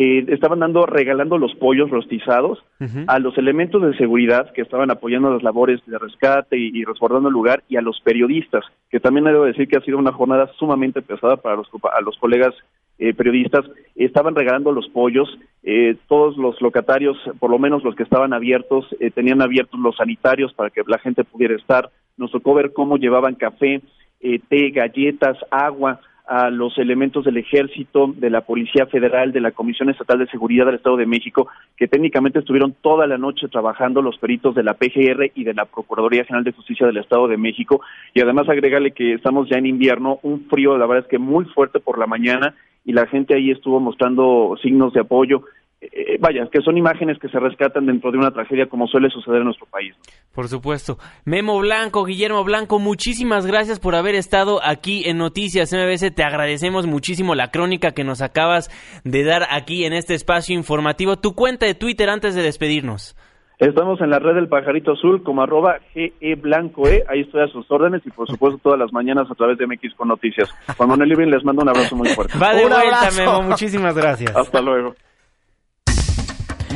eh, 0.00 0.24
estaban 0.28 0.60
dando, 0.60 0.86
regalando 0.86 1.38
los 1.38 1.56
pollos 1.56 1.90
rostizados 1.90 2.64
a 3.08 3.18
los 3.18 3.36
elementos 3.36 3.82
de 3.82 3.96
seguridad 3.96 4.52
que 4.52 4.62
estaban 4.62 4.92
apoyando 4.92 5.32
las 5.32 5.42
labores 5.42 5.80
de 5.86 5.98
rescate 5.98 6.56
y, 6.56 6.70
y 6.72 6.84
resguardando 6.84 7.28
el 7.28 7.32
lugar 7.32 7.64
y 7.68 7.74
a 7.76 7.80
los 7.80 8.00
periodistas, 8.02 8.64
que 8.90 9.00
también 9.00 9.24
debo 9.24 9.44
decir 9.44 9.66
que 9.66 9.76
ha 9.76 9.80
sido 9.80 9.98
una 9.98 10.12
jornada 10.12 10.48
sumamente 10.56 11.02
pesada 11.02 11.36
para 11.36 11.56
los, 11.56 11.66
a 11.92 12.00
los 12.00 12.16
colegas 12.18 12.54
eh, 13.00 13.12
periodistas. 13.12 13.64
Estaban 13.96 14.36
regalando 14.36 14.70
los 14.70 14.88
pollos, 14.88 15.36
eh, 15.64 15.96
todos 16.06 16.36
los 16.36 16.62
locatarios, 16.62 17.16
por 17.40 17.50
lo 17.50 17.58
menos 17.58 17.82
los 17.82 17.96
que 17.96 18.04
estaban 18.04 18.32
abiertos, 18.32 18.86
eh, 19.00 19.10
tenían 19.10 19.42
abiertos 19.42 19.80
los 19.80 19.96
sanitarios 19.96 20.54
para 20.54 20.70
que 20.70 20.82
la 20.86 20.98
gente 20.98 21.24
pudiera 21.24 21.56
estar. 21.56 21.90
Nos 22.16 22.30
tocó 22.30 22.54
ver 22.54 22.72
cómo 22.72 22.98
llevaban 22.98 23.34
café, 23.34 23.82
eh, 24.20 24.38
té, 24.48 24.70
galletas, 24.70 25.38
agua 25.50 26.00
a 26.28 26.50
los 26.50 26.76
elementos 26.76 27.24
del 27.24 27.38
ejército, 27.38 28.12
de 28.14 28.28
la 28.28 28.42
Policía 28.42 28.84
Federal, 28.86 29.32
de 29.32 29.40
la 29.40 29.52
Comisión 29.52 29.88
Estatal 29.88 30.18
de 30.18 30.26
Seguridad 30.26 30.66
del 30.66 30.74
Estado 30.74 30.98
de 30.98 31.06
México, 31.06 31.48
que 31.76 31.88
técnicamente 31.88 32.40
estuvieron 32.40 32.74
toda 32.82 33.06
la 33.06 33.16
noche 33.16 33.48
trabajando 33.48 34.02
los 34.02 34.18
peritos 34.18 34.54
de 34.54 34.62
la 34.62 34.74
PGR 34.74 35.32
y 35.34 35.44
de 35.44 35.54
la 35.54 35.64
Procuraduría 35.64 36.24
General 36.24 36.44
de 36.44 36.52
Justicia 36.52 36.86
del 36.86 36.98
Estado 36.98 37.28
de 37.28 37.38
México. 37.38 37.80
Y 38.12 38.20
además 38.20 38.48
agregarle 38.48 38.90
que 38.90 39.14
estamos 39.14 39.48
ya 39.48 39.56
en 39.56 39.64
invierno, 39.64 40.18
un 40.22 40.46
frío, 40.50 40.76
la 40.76 40.86
verdad 40.86 41.04
es 41.04 41.10
que 41.10 41.18
muy 41.18 41.46
fuerte 41.46 41.80
por 41.80 41.98
la 41.98 42.06
mañana, 42.06 42.54
y 42.84 42.92
la 42.92 43.06
gente 43.06 43.34
ahí 43.34 43.50
estuvo 43.50 43.80
mostrando 43.80 44.54
signos 44.62 44.92
de 44.92 45.00
apoyo. 45.00 45.42
Eh, 45.80 46.16
vaya, 46.18 46.48
que 46.50 46.60
son 46.60 46.76
imágenes 46.76 47.18
que 47.20 47.28
se 47.28 47.38
rescatan 47.38 47.86
dentro 47.86 48.10
de 48.10 48.18
una 48.18 48.32
tragedia 48.32 48.66
como 48.66 48.88
suele 48.88 49.10
suceder 49.10 49.38
en 49.38 49.44
nuestro 49.44 49.66
país. 49.66 49.94
Por 50.34 50.48
supuesto. 50.48 50.98
Memo 51.24 51.58
Blanco, 51.60 52.04
Guillermo 52.04 52.42
Blanco, 52.42 52.80
muchísimas 52.80 53.46
gracias 53.46 53.78
por 53.78 53.94
haber 53.94 54.16
estado 54.16 54.58
aquí 54.64 55.08
en 55.08 55.18
Noticias 55.18 55.72
MBS. 55.72 56.12
Te 56.12 56.24
agradecemos 56.24 56.86
muchísimo 56.88 57.36
la 57.36 57.52
crónica 57.52 57.92
que 57.92 58.02
nos 58.02 58.22
acabas 58.22 58.70
de 59.04 59.22
dar 59.22 59.44
aquí 59.50 59.84
en 59.84 59.92
este 59.92 60.14
espacio 60.14 60.56
informativo. 60.56 61.16
Tu 61.16 61.34
cuenta 61.34 61.66
de 61.66 61.74
Twitter 61.74 62.10
antes 62.10 62.34
de 62.34 62.42
despedirnos. 62.42 63.16
Estamos 63.58 64.00
en 64.00 64.10
la 64.10 64.20
red 64.20 64.34
del 64.36 64.48
pajarito 64.48 64.92
azul 64.92 65.22
como 65.24 65.42
arroba 65.42 65.78
GE 65.92 66.36
Blanco 66.36 66.86
E, 66.88 67.02
ahí 67.08 67.22
estoy 67.22 67.42
a 67.42 67.48
sus 67.48 67.68
órdenes 67.70 68.02
y 68.06 68.10
por 68.10 68.28
supuesto 68.28 68.60
todas 68.62 68.78
las 68.78 68.92
mañanas 68.92 69.28
a 69.28 69.34
través 69.34 69.58
de 69.58 69.66
MX 69.66 69.94
con 69.96 70.06
noticias. 70.08 70.48
Juan 70.76 70.88
Manuel 70.88 71.10
Irving 71.10 71.26
les 71.26 71.44
mando 71.44 71.62
un 71.62 71.68
abrazo 71.68 71.96
muy 71.96 72.08
fuerte. 72.10 72.38
Va 72.38 72.54
de 72.54 72.64
Un 72.64 72.70
vuelta, 72.70 73.00
abrazo. 73.00 73.20
Memo. 73.20 73.42
Muchísimas 73.42 73.96
gracias. 73.96 74.36
Hasta 74.36 74.60
luego. 74.60 74.94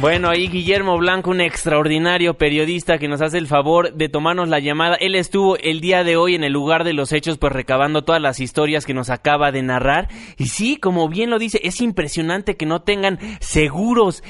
Bueno, 0.00 0.31
ahí 0.31 0.48
Guillermo 0.48 0.98
Blanco, 0.98 1.31
un 1.31 1.40
extraordinario 1.40 2.35
periodista 2.35 2.98
que 2.98 3.07
nos 3.07 3.22
hace 3.22 3.38
el 3.38 3.46
favor 3.46 3.94
de 3.94 4.09
tomarnos 4.09 4.48
la 4.48 4.59
llamada. 4.59 4.96
Él 4.96 5.14
estuvo 5.14 5.57
el 5.59 5.81
día 5.81 6.02
de 6.02 6.16
hoy 6.16 6.35
en 6.35 6.42
el 6.42 6.52
lugar 6.52 6.83
de 6.83 6.92
los 6.92 7.12
hechos, 7.12 7.38
pues 7.38 7.52
recabando 7.52 8.02
todas 8.02 8.20
las 8.20 8.40
historias 8.40 8.85
que 8.85 8.94
nos 8.94 9.11
acaba 9.11 9.52
de 9.52 9.62
narrar. 9.62 10.09
Y 10.38 10.46
sí, 10.46 10.76
como 10.76 11.09
bien 11.09 11.31
lo 11.31 11.38
dice, 11.38 11.61
es 11.62 11.81
impresionante 11.81 12.57
que 12.57 12.66
no 12.66 12.83
tengan 12.83 13.20
seguros. 13.38 14.24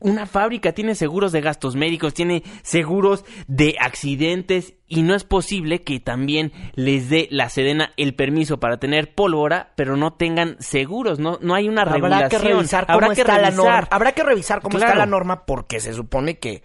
Una 0.00 0.24
fábrica 0.26 0.72
tiene 0.72 0.94
seguros 0.94 1.30
de 1.32 1.42
gastos 1.42 1.76
médicos, 1.76 2.14
tiene 2.14 2.42
seguros 2.62 3.24
de 3.48 3.76
accidentes 3.78 4.74
y 4.86 5.02
no 5.02 5.14
es 5.14 5.24
posible 5.24 5.82
que 5.82 6.00
también 6.00 6.52
les 6.74 7.10
dé 7.10 7.28
la 7.30 7.50
Sedena 7.50 7.92
el 7.98 8.14
permiso 8.14 8.58
para 8.58 8.78
tener 8.78 9.14
pólvora, 9.14 9.72
pero 9.76 9.96
no 9.96 10.14
tengan 10.14 10.56
seguros, 10.58 11.18
no, 11.18 11.38
no 11.42 11.54
hay 11.54 11.68
una 11.68 11.82
Habrá 11.82 11.94
regulación. 11.94 12.28
que 12.30 12.38
revisar 12.38 12.86
cómo 12.86 12.94
Habrá 12.94 13.14
que 13.14 13.20
está 13.20 13.32
la 13.38 13.50
revisar. 13.50 13.64
norma. 13.64 13.88
Habrá 13.90 14.12
que 14.12 14.22
revisar 14.22 14.62
cómo 14.62 14.78
está 14.78 14.94
la 14.94 15.06
norma 15.06 15.44
porque 15.44 15.80
se 15.80 15.92
supone 15.92 16.38
que 16.38 16.62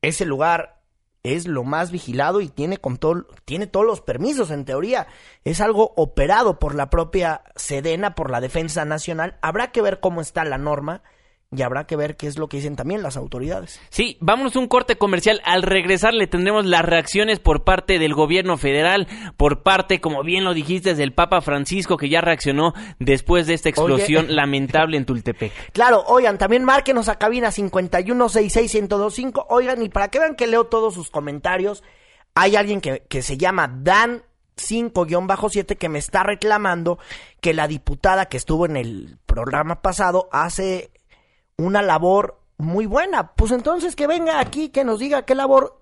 ese 0.00 0.24
lugar 0.24 0.82
es 1.24 1.48
lo 1.48 1.64
más 1.64 1.90
vigilado 1.90 2.40
y 2.40 2.50
tiene 2.50 2.76
con 2.76 2.98
todo, 2.98 3.26
tiene 3.44 3.66
todos 3.66 3.86
los 3.86 4.00
permisos 4.00 4.50
en 4.50 4.64
teoría. 4.64 5.06
Es 5.42 5.60
algo 5.60 5.92
operado 5.96 6.58
por 6.58 6.74
la 6.74 6.90
propia 6.90 7.42
Sedena, 7.56 8.14
por 8.14 8.30
la 8.30 8.40
Defensa 8.40 8.84
Nacional. 8.84 9.38
Habrá 9.42 9.72
que 9.72 9.82
ver 9.82 9.98
cómo 10.00 10.20
está 10.20 10.44
la 10.44 10.58
norma 10.58 11.02
y 11.56 11.62
habrá 11.62 11.86
que 11.86 11.96
ver 11.96 12.16
qué 12.16 12.26
es 12.26 12.38
lo 12.38 12.48
que 12.48 12.56
dicen 12.58 12.76
también 12.76 13.02
las 13.02 13.16
autoridades. 13.16 13.80
Sí, 13.90 14.16
vámonos 14.20 14.56
a 14.56 14.58
un 14.58 14.68
corte 14.68 14.96
comercial. 14.96 15.40
Al 15.44 15.62
regresar 15.62 16.14
le 16.14 16.26
tendremos 16.26 16.66
las 16.66 16.84
reacciones 16.84 17.38
por 17.38 17.64
parte 17.64 17.98
del 17.98 18.14
gobierno 18.14 18.56
federal, 18.56 19.06
por 19.36 19.62
parte, 19.62 20.00
como 20.00 20.22
bien 20.22 20.44
lo 20.44 20.54
dijiste, 20.54 20.94
del 20.94 21.12
Papa 21.12 21.40
Francisco, 21.40 21.96
que 21.96 22.08
ya 22.08 22.20
reaccionó 22.20 22.74
después 22.98 23.46
de 23.46 23.54
esta 23.54 23.68
explosión 23.68 24.26
Oye. 24.26 24.34
lamentable 24.34 24.96
en 24.96 25.04
Tultepec. 25.04 25.52
Claro, 25.72 26.04
oigan, 26.06 26.38
también 26.38 26.64
márquenos 26.64 27.08
a 27.08 27.18
cabina 27.18 27.50
5166125. 27.50 29.46
Oigan, 29.48 29.82
y 29.82 29.88
para 29.88 30.08
que 30.08 30.18
vean 30.18 30.36
que 30.36 30.46
leo 30.46 30.64
todos 30.64 30.94
sus 30.94 31.10
comentarios, 31.10 31.82
hay 32.34 32.56
alguien 32.56 32.80
que, 32.80 33.02
que 33.08 33.22
se 33.22 33.36
llama 33.36 33.68
Dan 33.68 34.22
5-7 34.56 35.76
que 35.76 35.88
me 35.88 35.98
está 35.98 36.22
reclamando 36.22 36.98
que 37.40 37.54
la 37.54 37.68
diputada 37.68 38.26
que 38.26 38.36
estuvo 38.36 38.66
en 38.66 38.76
el 38.76 39.18
programa 39.26 39.82
pasado 39.82 40.28
hace 40.32 40.90
una 41.56 41.82
labor 41.82 42.40
muy 42.56 42.86
buena. 42.86 43.32
Pues 43.34 43.52
entonces 43.52 43.96
que 43.96 44.06
venga 44.06 44.40
aquí, 44.40 44.68
que 44.68 44.84
nos 44.84 44.98
diga 44.98 45.24
qué 45.24 45.34
labor 45.34 45.80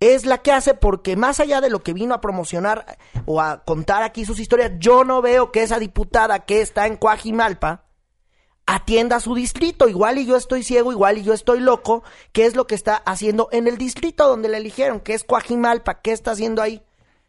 es 0.00 0.26
la 0.26 0.38
que 0.38 0.52
hace, 0.52 0.74
porque 0.74 1.16
más 1.16 1.40
allá 1.40 1.60
de 1.60 1.70
lo 1.70 1.82
que 1.82 1.94
vino 1.94 2.14
a 2.14 2.20
promocionar 2.20 2.98
o 3.24 3.40
a 3.40 3.64
contar 3.64 4.02
aquí 4.02 4.24
sus 4.24 4.40
historias, 4.40 4.72
yo 4.78 5.04
no 5.04 5.22
veo 5.22 5.52
que 5.52 5.62
esa 5.62 5.78
diputada 5.78 6.40
que 6.40 6.60
está 6.60 6.86
en 6.86 6.96
Coajimalpa 6.96 7.84
atienda 8.66 9.16
a 9.16 9.20
su 9.20 9.34
distrito. 9.34 9.88
Igual 9.88 10.18
y 10.18 10.26
yo 10.26 10.36
estoy 10.36 10.62
ciego, 10.62 10.92
igual 10.92 11.16
y 11.18 11.22
yo 11.22 11.32
estoy 11.32 11.60
loco. 11.60 12.02
¿Qué 12.32 12.44
es 12.46 12.56
lo 12.56 12.66
que 12.66 12.74
está 12.74 12.96
haciendo 12.96 13.48
en 13.52 13.68
el 13.68 13.78
distrito 13.78 14.28
donde 14.28 14.50
le 14.50 14.58
eligieron? 14.58 15.00
¿Qué 15.00 15.14
es 15.14 15.24
Coajimalpa? 15.24 16.02
¿Qué 16.02 16.12
está 16.12 16.32
haciendo 16.32 16.60
ahí? 16.60 16.82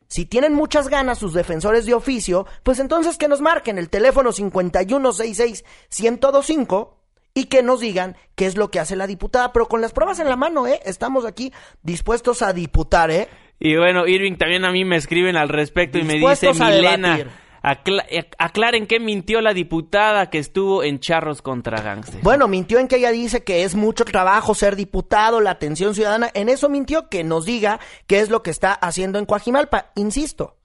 Si 0.10 0.26
tienen 0.26 0.54
muchas 0.54 0.88
ganas 0.88 1.20
sus 1.20 1.34
defensores 1.34 1.86
de 1.86 1.94
oficio, 1.94 2.48
pues 2.64 2.80
entonces 2.80 3.18
que 3.18 3.28
nos 3.28 3.42
marquen 3.42 3.78
el 3.78 3.90
teléfono 3.90 4.32
5166-1025 4.32 6.97
y 7.38 7.46
que 7.46 7.62
nos 7.62 7.80
digan 7.82 8.16
qué 8.36 8.48
es 8.48 8.58
lo 8.58 8.72
que 8.72 8.80
hace 8.80 8.96
la 8.96 9.06
diputada, 9.06 9.54
pero 9.54 9.68
con 9.68 9.80
las 9.80 9.94
pruebas 9.94 10.20
en 10.20 10.28
la 10.28 10.36
mano, 10.36 10.66
¿eh? 10.66 10.80
Estamos 10.86 11.24
aquí 11.24 11.54
dispuestos 11.84 12.42
a 12.42 12.52
diputar, 12.52 13.12
¿eh? 13.12 13.28
Y 13.60 13.76
bueno, 13.76 14.08
Irving, 14.08 14.38
también 14.38 14.66
a 14.66 14.72
mí 14.72 14.84
me 14.86 14.96
escriben 14.96 15.36
al 15.38 15.50
respecto 15.50 16.00
y 16.00 16.04
me 16.04 16.16
dice, 16.16 16.52
Milena, 16.54 17.20
acla- 17.64 18.06
eh, 18.10 18.28
aclaren 18.40 18.88
qué 18.88 19.00
mintió 19.00 19.42
la 19.42 19.54
diputada 19.54 20.30
que 20.32 20.40
estuvo 20.40 20.84
en 20.84 21.00
Charros 21.00 21.42
contra 21.44 21.80
Gangsters. 21.82 22.24
Bueno, 22.24 22.48
mintió 22.48 22.80
en 22.80 22.88
que 22.88 22.96
ella 22.96 23.12
dice 23.12 23.44
que 23.44 23.64
es 23.64 23.76
mucho 23.76 24.04
trabajo 24.06 24.56
ser 24.56 24.76
diputado, 24.76 25.40
la 25.42 25.52
atención 25.52 25.94
ciudadana. 25.94 26.30
En 26.34 26.50
eso 26.50 26.70
mintió 26.70 27.08
que 27.10 27.24
nos 27.24 27.46
diga 27.46 27.80
qué 28.08 28.20
es 28.20 28.30
lo 28.30 28.42
que 28.42 28.50
está 28.50 28.74
haciendo 28.74 29.20
en 29.20 29.26
Coajimalpa. 29.26 29.92
Insisto, 29.96 30.56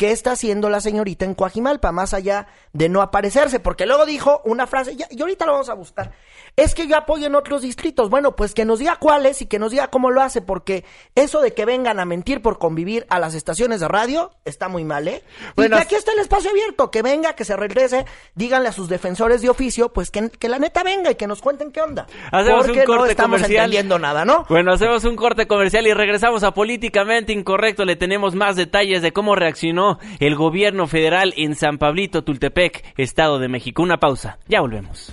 qué 0.00 0.12
está 0.12 0.32
haciendo 0.32 0.70
la 0.70 0.80
señorita 0.80 1.26
en 1.26 1.34
Coajimalpa, 1.34 1.92
más 1.92 2.14
allá 2.14 2.46
de 2.72 2.88
no 2.88 3.02
aparecerse, 3.02 3.60
porque 3.60 3.84
luego 3.84 4.06
dijo 4.06 4.40
una 4.46 4.66
frase, 4.66 4.96
y 5.10 5.20
ahorita 5.20 5.44
lo 5.44 5.52
vamos 5.52 5.68
a 5.68 5.74
buscar, 5.74 6.12
es 6.56 6.74
que 6.74 6.86
yo 6.86 6.96
apoyo 6.96 7.26
en 7.26 7.34
otros 7.34 7.62
distritos, 7.62 8.10
bueno, 8.10 8.36
pues 8.36 8.54
que 8.54 8.64
nos 8.64 8.78
diga 8.78 8.96
cuáles 8.96 9.42
y 9.42 9.46
que 9.46 9.58
nos 9.58 9.70
diga 9.70 9.88
cómo 9.88 10.10
lo 10.10 10.20
hace, 10.22 10.42
porque 10.42 10.84
eso 11.14 11.40
de 11.40 11.54
que 11.54 11.64
vengan 11.64 12.00
a 12.00 12.04
mentir 12.04 12.42
por 12.42 12.58
convivir 12.58 13.06
a 13.08 13.18
las 13.18 13.34
estaciones 13.34 13.80
de 13.80 13.88
radio 13.88 14.32
está 14.44 14.68
muy 14.68 14.84
mal, 14.84 15.08
¿eh? 15.08 15.22
Bueno, 15.56 15.76
y 15.76 15.78
que 15.78 15.84
aquí 15.84 15.94
está 15.94 16.12
el 16.12 16.18
espacio 16.18 16.50
abierto, 16.50 16.90
que 16.90 17.02
venga, 17.02 17.34
que 17.34 17.44
se 17.44 17.56
regrese, 17.56 18.04
díganle 18.34 18.68
a 18.68 18.72
sus 18.72 18.88
defensores 18.88 19.42
de 19.42 19.48
oficio, 19.48 19.92
pues 19.92 20.10
que, 20.10 20.30
que 20.30 20.48
la 20.48 20.58
neta 20.58 20.82
venga 20.82 21.10
y 21.10 21.14
que 21.14 21.26
nos 21.26 21.40
cuenten 21.40 21.72
qué 21.72 21.80
onda. 21.80 22.06
Hacemos 22.32 22.66
porque 22.66 22.80
un 22.80 22.86
corte 22.86 23.02
no 23.02 23.06
estamos 23.06 23.36
comercial. 23.38 23.64
entendiendo 23.64 23.98
nada, 23.98 24.24
¿no? 24.24 24.44
Bueno, 24.48 24.72
hacemos 24.72 25.04
un 25.04 25.16
corte 25.16 25.46
comercial 25.46 25.86
y 25.86 25.94
regresamos 25.94 26.42
a 26.42 26.52
Políticamente 26.52 27.32
Incorrecto. 27.32 27.84
Le 27.84 27.96
tenemos 27.96 28.34
más 28.34 28.56
detalles 28.56 29.02
de 29.02 29.12
cómo 29.12 29.34
reaccionó 29.36 29.98
el 30.18 30.34
gobierno 30.36 30.86
federal 30.86 31.32
en 31.36 31.54
San 31.54 31.78
Pablito, 31.78 32.22
Tultepec, 32.24 32.94
Estado 32.96 33.38
de 33.38 33.48
México. 33.48 33.82
Una 33.82 33.98
pausa. 33.98 34.38
Ya 34.48 34.60
volvemos. 34.60 35.12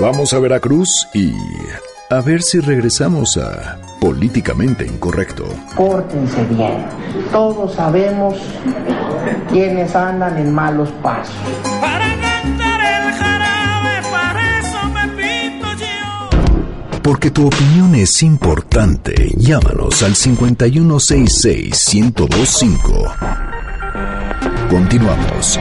Vamos 0.00 0.32
a 0.32 0.38
Veracruz 0.38 1.06
y 1.12 1.34
a 2.08 2.22
ver 2.22 2.40
si 2.42 2.58
regresamos 2.58 3.36
a 3.36 3.76
Políticamente 4.00 4.86
Incorrecto. 4.86 5.44
Pórtense 5.76 6.42
bien. 6.44 6.86
Todos 7.30 7.74
sabemos 7.74 8.38
quienes 9.50 9.94
andan 9.94 10.38
en 10.38 10.54
malos 10.54 10.88
pasos. 11.02 11.34
Para 11.82 12.18
cantar 12.18 12.80
el 12.80 13.12
jarabe, 13.12 14.00
para 14.10 14.60
eso 14.60 14.88
me 14.88 15.06
pinto 15.22 15.66
yo. 15.78 16.30
Porque 17.02 17.30
tu 17.30 17.48
opinión 17.48 17.94
es 17.94 18.22
importante. 18.22 19.34
Llámanos 19.36 20.02
al 20.02 20.14
5166-1025. 20.14 23.12
Continuamos. 24.70 25.60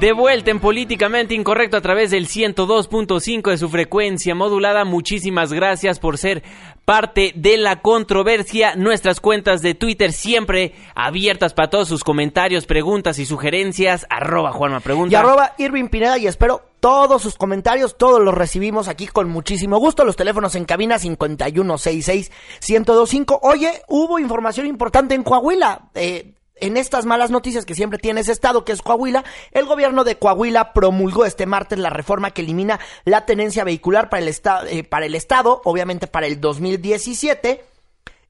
De 0.00 0.12
vuelta 0.12 0.50
en 0.52 0.60
Políticamente 0.60 1.34
Incorrecto 1.34 1.76
a 1.76 1.80
través 1.80 2.12
del 2.12 2.28
102.5 2.28 3.50
de 3.50 3.58
su 3.58 3.68
frecuencia 3.68 4.36
modulada. 4.36 4.84
Muchísimas 4.84 5.52
gracias 5.52 5.98
por 5.98 6.18
ser 6.18 6.44
parte 6.84 7.32
de 7.34 7.56
la 7.56 7.82
controversia. 7.82 8.76
Nuestras 8.76 9.18
cuentas 9.18 9.60
de 9.60 9.74
Twitter 9.74 10.12
siempre 10.12 10.72
abiertas 10.94 11.52
para 11.52 11.68
todos 11.68 11.88
sus 11.88 12.04
comentarios, 12.04 12.64
preguntas 12.64 13.18
y 13.18 13.26
sugerencias. 13.26 14.06
Arroba 14.08 14.52
Juanma 14.52 14.78
Pregunta. 14.78 15.12
Y 15.12 15.16
arroba 15.16 15.54
Irving 15.58 15.88
Pineda 15.88 16.16
y 16.16 16.28
espero 16.28 16.62
todos 16.78 17.20
sus 17.20 17.34
comentarios, 17.34 17.98
todos 17.98 18.20
los 18.20 18.34
recibimos 18.34 18.86
aquí 18.86 19.08
con 19.08 19.28
muchísimo 19.28 19.78
gusto. 19.78 20.04
Los 20.04 20.14
teléfonos 20.14 20.54
en 20.54 20.64
cabina 20.64 20.98
5166-1025. 20.98 23.40
Oye, 23.42 23.82
hubo 23.88 24.20
información 24.20 24.68
importante 24.68 25.16
en 25.16 25.24
Coahuila. 25.24 25.90
Eh, 25.96 26.34
en 26.60 26.76
estas 26.76 27.06
malas 27.06 27.30
noticias 27.30 27.64
que 27.64 27.74
siempre 27.74 27.98
tiene 27.98 28.20
ese 28.20 28.32
estado, 28.32 28.64
que 28.64 28.72
es 28.72 28.82
Coahuila, 28.82 29.24
el 29.52 29.64
gobierno 29.66 30.04
de 30.04 30.16
Coahuila 30.16 30.72
promulgó 30.72 31.24
este 31.24 31.46
martes 31.46 31.78
la 31.78 31.90
reforma 31.90 32.30
que 32.32 32.42
elimina 32.42 32.80
la 33.04 33.26
tenencia 33.26 33.64
vehicular 33.64 34.08
para 34.10 34.22
el, 34.22 34.28
esta- 34.28 34.68
eh, 34.68 34.84
para 34.84 35.06
el 35.06 35.14
estado, 35.14 35.60
obviamente 35.64 36.06
para 36.06 36.26
el 36.26 36.40
2017. 36.40 37.64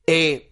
Eh, 0.06 0.44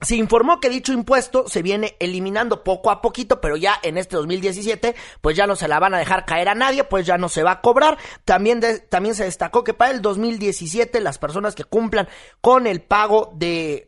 se 0.00 0.14
informó 0.14 0.60
que 0.60 0.68
dicho 0.68 0.92
impuesto 0.92 1.48
se 1.48 1.60
viene 1.60 1.96
eliminando 1.98 2.62
poco 2.62 2.92
a 2.92 3.02
poquito, 3.02 3.40
pero 3.40 3.56
ya 3.56 3.74
en 3.82 3.98
este 3.98 4.14
2017, 4.14 4.94
pues 5.20 5.36
ya 5.36 5.48
no 5.48 5.56
se 5.56 5.66
la 5.66 5.80
van 5.80 5.92
a 5.92 5.98
dejar 5.98 6.24
caer 6.24 6.48
a 6.48 6.54
nadie, 6.54 6.84
pues 6.84 7.04
ya 7.04 7.18
no 7.18 7.28
se 7.28 7.42
va 7.42 7.50
a 7.50 7.60
cobrar. 7.60 7.98
También, 8.24 8.60
también 8.90 9.16
se 9.16 9.24
destacó 9.24 9.64
que 9.64 9.74
para 9.74 9.90
el 9.90 10.00
2017 10.00 11.00
las 11.00 11.18
personas 11.18 11.56
que 11.56 11.64
cumplan 11.64 12.08
con 12.40 12.68
el 12.68 12.80
pago 12.80 13.32
de, 13.34 13.87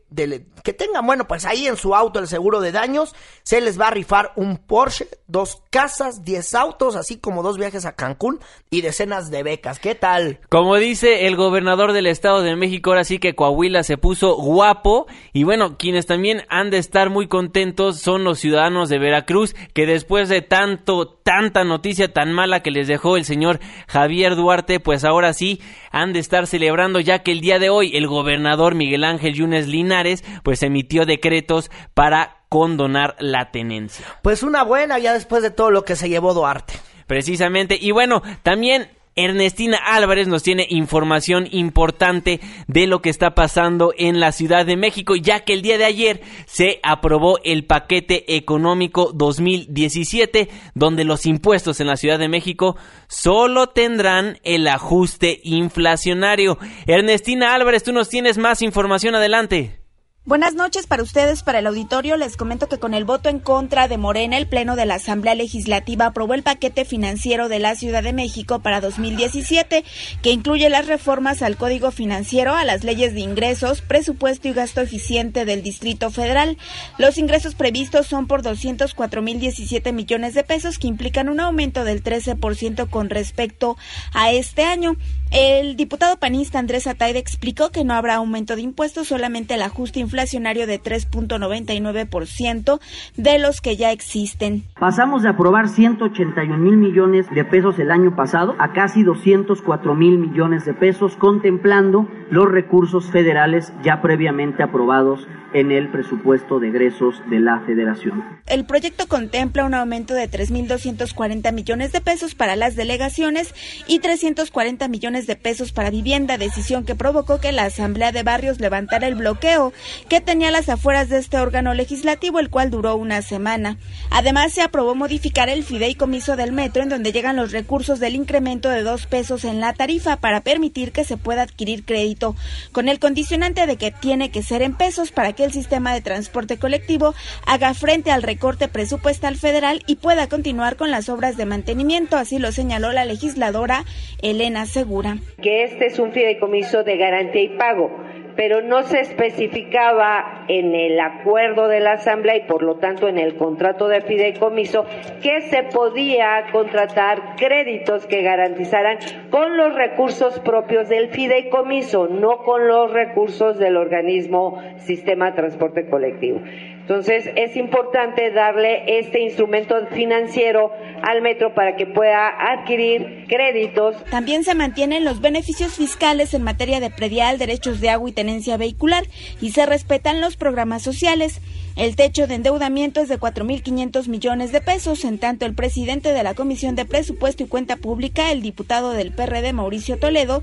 que 0.63 0.73
tengan, 0.73 1.05
bueno, 1.05 1.27
pues 1.27 1.45
ahí 1.45 1.67
en 1.67 1.77
su 1.77 1.95
auto 1.95 2.19
el 2.19 2.27
seguro 2.27 2.59
de 2.59 2.71
daños, 2.71 3.15
se 3.43 3.61
les 3.61 3.79
va 3.79 3.87
a 3.87 3.91
rifar 3.91 4.33
un 4.35 4.57
Porsche, 4.57 5.07
dos 5.27 5.63
casas, 5.69 6.23
10 6.25 6.53
autos, 6.55 6.95
así 6.95 7.17
como 7.17 7.43
dos 7.43 7.57
viajes 7.57 7.85
a 7.85 7.95
Cancún 7.95 8.39
y 8.69 8.81
decenas 8.81 9.31
de 9.31 9.43
becas. 9.43 9.79
¿Qué 9.79 9.95
tal? 9.95 10.39
Como 10.49 10.75
dice 10.75 11.27
el 11.27 11.35
gobernador 11.37 11.93
del 11.93 12.07
Estado 12.07 12.41
de 12.41 12.55
México, 12.55 12.89
ahora 12.89 13.05
sí 13.05 13.19
que 13.19 13.35
Coahuila 13.35 13.83
se 13.83 13.97
puso 13.97 14.35
guapo. 14.35 15.07
Y 15.31 15.43
bueno, 15.43 15.77
quienes 15.77 16.05
también 16.05 16.43
han 16.49 16.69
de 16.69 16.77
estar 16.77 17.09
muy 17.09 17.27
contentos 17.27 17.99
son 17.99 18.23
los 18.23 18.39
ciudadanos 18.39 18.89
de 18.89 18.99
Veracruz, 18.99 19.55
que 19.73 19.85
después 19.85 20.27
de 20.27 20.41
tanto, 20.41 21.20
tanta 21.23 21.63
noticia 21.63 22.11
tan 22.11 22.31
mala 22.31 22.61
que 22.61 22.71
les 22.71 22.87
dejó 22.87 23.17
el 23.17 23.25
señor 23.25 23.59
Javier 23.87 24.35
Duarte, 24.35 24.79
pues 24.79 25.03
ahora 25.03 25.33
sí 25.33 25.61
han 25.91 26.13
de 26.13 26.19
estar 26.19 26.47
celebrando, 26.47 26.99
ya 26.99 27.19
que 27.19 27.31
el 27.31 27.41
día 27.41 27.59
de 27.59 27.69
hoy 27.69 27.95
el 27.95 28.07
gobernador 28.07 28.75
Miguel 28.75 29.03
Ángel 29.03 29.33
Yunes 29.33 29.67
Linares, 29.67 30.23
pues 30.43 30.63
emitió 30.63 31.05
decretos 31.05 31.71
para 31.93 32.37
condonar 32.49 33.15
la 33.19 33.51
tenencia. 33.51 34.05
Pues 34.21 34.43
una 34.43 34.63
buena 34.63 34.99
ya 34.99 35.13
después 35.13 35.41
de 35.41 35.51
todo 35.51 35.71
lo 35.71 35.85
que 35.85 35.95
se 35.95 36.09
llevó 36.09 36.33
Duarte. 36.33 36.73
Precisamente. 37.07 37.77
Y 37.79 37.91
bueno, 37.91 38.21
también 38.43 38.89
Ernestina 39.15 39.77
Álvarez 39.77 40.27
nos 40.27 40.41
tiene 40.41 40.65
información 40.69 41.47
importante 41.51 42.39
de 42.67 42.87
lo 42.87 43.01
que 43.01 43.09
está 43.09 43.35
pasando 43.35 43.93
en 43.97 44.19
la 44.19 44.31
Ciudad 44.31 44.65
de 44.65 44.77
México, 44.77 45.15
ya 45.15 45.41
que 45.41 45.53
el 45.53 45.61
día 45.61 45.77
de 45.77 45.85
ayer 45.85 46.21
se 46.45 46.79
aprobó 46.81 47.39
el 47.43 47.65
paquete 47.65 48.35
económico 48.37 49.11
2017, 49.13 50.49
donde 50.75 51.03
los 51.03 51.25
impuestos 51.25 51.81
en 51.81 51.87
la 51.87 51.97
Ciudad 51.97 52.19
de 52.19 52.29
México 52.29 52.77
solo 53.07 53.67
tendrán 53.67 54.39
el 54.43 54.65
ajuste 54.67 55.41
inflacionario. 55.43 56.57
Ernestina 56.87 57.53
Álvarez, 57.53 57.83
tú 57.83 57.91
nos 57.91 58.07
tienes 58.07 58.37
más 58.37 58.61
información 58.61 59.15
adelante. 59.15 59.80
Buenas 60.23 60.53
noches 60.53 60.85
para 60.85 61.01
ustedes, 61.01 61.41
para 61.41 61.57
el 61.57 61.65
auditorio. 61.65 62.15
Les 62.15 62.37
comento 62.37 62.69
que 62.69 62.77
con 62.77 62.93
el 62.93 63.05
voto 63.05 63.27
en 63.27 63.39
contra 63.39 63.87
de 63.87 63.97
Morena, 63.97 64.37
el 64.37 64.45
Pleno 64.45 64.75
de 64.75 64.85
la 64.85 64.95
Asamblea 64.95 65.33
Legislativa 65.33 66.05
aprobó 66.05 66.35
el 66.35 66.43
paquete 66.43 66.85
financiero 66.85 67.49
de 67.49 67.57
la 67.57 67.75
Ciudad 67.75 68.03
de 68.03 68.13
México 68.13 68.59
para 68.59 68.81
2017, 68.81 69.83
que 70.21 70.31
incluye 70.31 70.69
las 70.69 70.85
reformas 70.85 71.41
al 71.41 71.57
Código 71.57 71.89
Financiero, 71.89 72.53
a 72.53 72.65
las 72.65 72.83
leyes 72.83 73.15
de 73.15 73.21
ingresos, 73.21 73.81
presupuesto 73.81 74.47
y 74.47 74.53
gasto 74.53 74.81
eficiente 74.81 75.43
del 75.43 75.63
Distrito 75.63 76.11
Federal. 76.11 76.55
Los 76.99 77.17
ingresos 77.17 77.55
previstos 77.55 78.05
son 78.05 78.27
por 78.27 78.43
204.017 78.43 79.91
millones 79.91 80.35
de 80.35 80.43
pesos, 80.43 80.77
que 80.77 80.85
implican 80.85 81.29
un 81.29 81.39
aumento 81.39 81.83
del 81.83 82.03
13% 82.03 82.91
con 82.91 83.09
respecto 83.09 83.75
a 84.13 84.31
este 84.31 84.65
año. 84.65 84.97
El 85.31 85.77
diputado 85.77 86.17
panista 86.17 86.59
Andrés 86.59 86.87
Ataide 86.87 87.17
explicó 87.17 87.71
que 87.71 87.85
no 87.85 87.93
habrá 87.93 88.15
aumento 88.15 88.55
de 88.57 88.61
impuestos, 88.63 89.07
solamente 89.07 89.53
el 89.53 89.61
ajuste 89.61 89.99
inflacionario 90.11 90.67
de 90.67 90.81
3.99% 90.81 92.81
de 93.15 93.39
los 93.39 93.61
que 93.61 93.77
ya 93.77 93.93
existen. 93.93 94.65
Pasamos 94.77 95.23
de 95.23 95.29
aprobar 95.29 95.69
181 95.69 96.57
mil 96.57 96.75
millones 96.75 97.29
de 97.29 97.45
pesos 97.45 97.79
el 97.79 97.91
año 97.91 98.13
pasado 98.13 98.57
a 98.59 98.73
casi 98.73 99.03
204 99.03 99.95
mil 99.95 100.17
millones 100.17 100.65
de 100.65 100.73
pesos, 100.73 101.15
contemplando 101.15 102.09
los 102.29 102.51
recursos 102.51 103.09
federales 103.09 103.71
ya 103.83 104.01
previamente 104.01 104.63
aprobados 104.63 105.29
en 105.53 105.71
el 105.71 105.89
presupuesto 105.89 106.59
de 106.59 106.69
egresos 106.69 107.15
de 107.29 107.39
la 107.39 107.59
federación. 107.61 108.23
El 108.47 108.65
proyecto 108.65 109.07
contempla 109.07 109.65
un 109.65 109.73
aumento 109.73 110.13
de 110.13 110.29
3.240 110.29 111.53
millones 111.53 111.91
de 111.91 112.01
pesos 112.01 112.35
para 112.35 112.55
las 112.55 112.75
delegaciones 112.75 113.53
y 113.87 113.99
340 113.99 114.87
millones 114.87 115.27
de 115.27 115.35
pesos 115.35 115.73
para 115.73 115.89
vivienda, 115.89 116.37
decisión 116.37 116.85
que 116.85 116.95
provocó 116.95 117.39
que 117.39 117.51
la 117.51 117.65
Asamblea 117.65 118.11
de 118.11 118.23
Barrios 118.23 118.59
levantara 118.59 119.07
el 119.07 119.15
bloqueo 119.15 119.73
que 120.09 120.21
tenía 120.21 120.51
las 120.51 120.69
afueras 120.69 121.09
de 121.09 121.17
este 121.17 121.37
órgano 121.37 121.73
legislativo, 121.73 122.39
el 122.39 122.49
cual 122.49 122.69
duró 122.69 122.95
una 122.95 123.21
semana. 123.21 123.77
Además, 124.09 124.53
se 124.53 124.61
aprobó 124.61 124.95
modificar 124.95 125.49
el 125.49 125.63
fideicomiso 125.63 126.35
del 126.35 126.51
metro, 126.51 126.83
en 126.83 126.89
donde 126.89 127.11
llegan 127.11 127.35
los 127.35 127.51
recursos 127.51 127.99
del 127.99 128.15
incremento 128.15 128.69
de 128.69 128.83
dos 128.83 129.05
pesos 129.05 129.45
en 129.45 129.59
la 129.59 129.73
tarifa 129.73 130.17
para 130.17 130.41
permitir 130.41 130.91
que 130.91 131.03
se 131.03 131.17
pueda 131.17 131.43
adquirir 131.43 131.85
crédito, 131.85 132.35
con 132.71 132.89
el 132.89 132.99
condicionante 132.99 133.65
de 133.65 133.77
que 133.77 133.91
tiene 133.91 134.31
que 134.31 134.43
ser 134.43 134.61
en 134.61 134.75
pesos 134.75 135.11
para 135.11 135.33
que 135.33 135.43
el 135.43 135.51
sistema 135.51 135.93
de 135.93 136.01
transporte 136.01 136.57
colectivo 136.57 137.13
haga 137.45 137.73
frente 137.73 138.11
al 138.11 138.23
recorte 138.23 138.67
presupuestal 138.67 139.37
federal 139.37 139.83
y 139.87 139.95
pueda 139.95 140.27
continuar 140.27 140.75
con 140.75 140.91
las 140.91 141.09
obras 141.09 141.37
de 141.37 141.45
mantenimiento, 141.45 142.17
así 142.17 142.39
lo 142.39 142.51
señaló 142.51 142.91
la 142.91 143.05
legisladora 143.05 143.85
Elena 144.21 144.65
Segura. 144.65 145.17
Que 145.41 145.63
este 145.63 145.87
es 145.87 145.99
un 145.99 146.11
fideicomiso 146.11 146.83
de 146.83 146.97
garantía 146.97 147.43
y 147.43 147.49
pago 147.57 148.10
pero 148.35 148.61
no 148.61 148.83
se 148.83 148.99
especificaba 148.99 150.45
en 150.47 150.75
el 150.75 150.99
acuerdo 150.99 151.67
de 151.67 151.79
la 151.79 151.93
Asamblea 151.93 152.37
y 152.37 152.47
por 152.47 152.63
lo 152.63 152.75
tanto 152.75 153.07
en 153.07 153.17
el 153.17 153.35
contrato 153.35 153.87
de 153.87 154.01
fideicomiso 154.01 154.85
que 155.21 155.41
se 155.41 155.63
podía 155.63 156.45
contratar 156.51 157.35
créditos 157.37 158.05
que 158.07 158.21
garantizaran 158.21 158.97
con 159.29 159.57
los 159.57 159.75
recursos 159.75 160.39
propios 160.39 160.89
del 160.89 161.09
fideicomiso, 161.09 162.07
no 162.07 162.39
con 162.43 162.67
los 162.67 162.91
recursos 162.91 163.57
del 163.57 163.77
organismo 163.77 164.61
Sistema 164.77 165.31
de 165.31 165.37
Transporte 165.37 165.89
Colectivo. 165.89 166.41
Entonces 166.81 167.29
es 167.35 167.55
importante 167.55 168.31
darle 168.31 168.99
este 168.99 169.21
instrumento 169.21 169.75
financiero 169.91 170.71
al 171.03 171.21
metro 171.21 171.53
para 171.53 171.75
que 171.75 171.85
pueda 171.85 172.27
adquirir 172.51 173.25
créditos. 173.27 174.03
También 174.09 174.43
se 174.43 174.55
mantienen 174.55 175.05
los 175.05 175.21
beneficios 175.21 175.73
fiscales 175.73 176.33
en 176.33 176.43
materia 176.43 176.79
de 176.79 176.89
predial, 176.89 177.37
derechos 177.37 177.81
de 177.81 177.89
agua 177.89 178.09
y 178.09 178.13
tenencia 178.13 178.57
vehicular 178.57 179.03
y 179.41 179.51
se 179.51 179.65
respetan 179.65 180.21
los 180.21 180.37
programas 180.37 180.81
sociales. 180.81 181.39
El 181.75 181.95
techo 181.95 182.27
de 182.27 182.35
endeudamiento 182.35 182.99
es 182.99 183.07
de 183.07 183.19
4.500 183.19 184.07
millones 184.07 184.51
de 184.51 184.61
pesos, 184.61 185.05
en 185.05 185.19
tanto 185.19 185.45
el 185.45 185.55
presidente 185.55 186.11
de 186.11 186.23
la 186.23 186.33
Comisión 186.33 186.75
de 186.75 186.85
Presupuesto 186.85 187.43
y 187.43 187.47
Cuenta 187.47 187.77
Pública, 187.77 188.31
el 188.31 188.41
diputado 188.41 188.91
del 188.91 189.11
PRD 189.13 189.53
Mauricio 189.53 189.97
Toledo, 189.97 190.41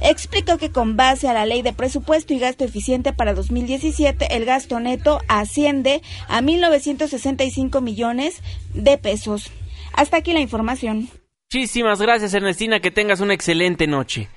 explicó 0.00 0.56
que 0.56 0.70
con 0.70 0.96
base 0.96 1.28
a 1.28 1.34
la 1.34 1.44
Ley 1.44 1.62
de 1.62 1.74
Presupuesto 1.74 2.32
y 2.32 2.38
Gasto 2.38 2.64
Eficiente 2.64 3.12
para 3.12 3.34
2017, 3.34 4.34
el 4.36 4.44
gasto 4.46 4.80
neto 4.80 5.20
asciende 5.28 6.00
a 6.28 6.40
1.965 6.40 7.82
millones 7.82 8.42
de 8.72 8.96
pesos. 8.96 9.50
Hasta 9.92 10.16
aquí 10.16 10.32
la 10.32 10.40
información. 10.40 11.08
Muchísimas 11.52 12.00
gracias 12.00 12.32
Ernestina, 12.32 12.80
que 12.80 12.90
tengas 12.90 13.20
una 13.20 13.34
excelente 13.34 13.86
noche. 13.86 14.28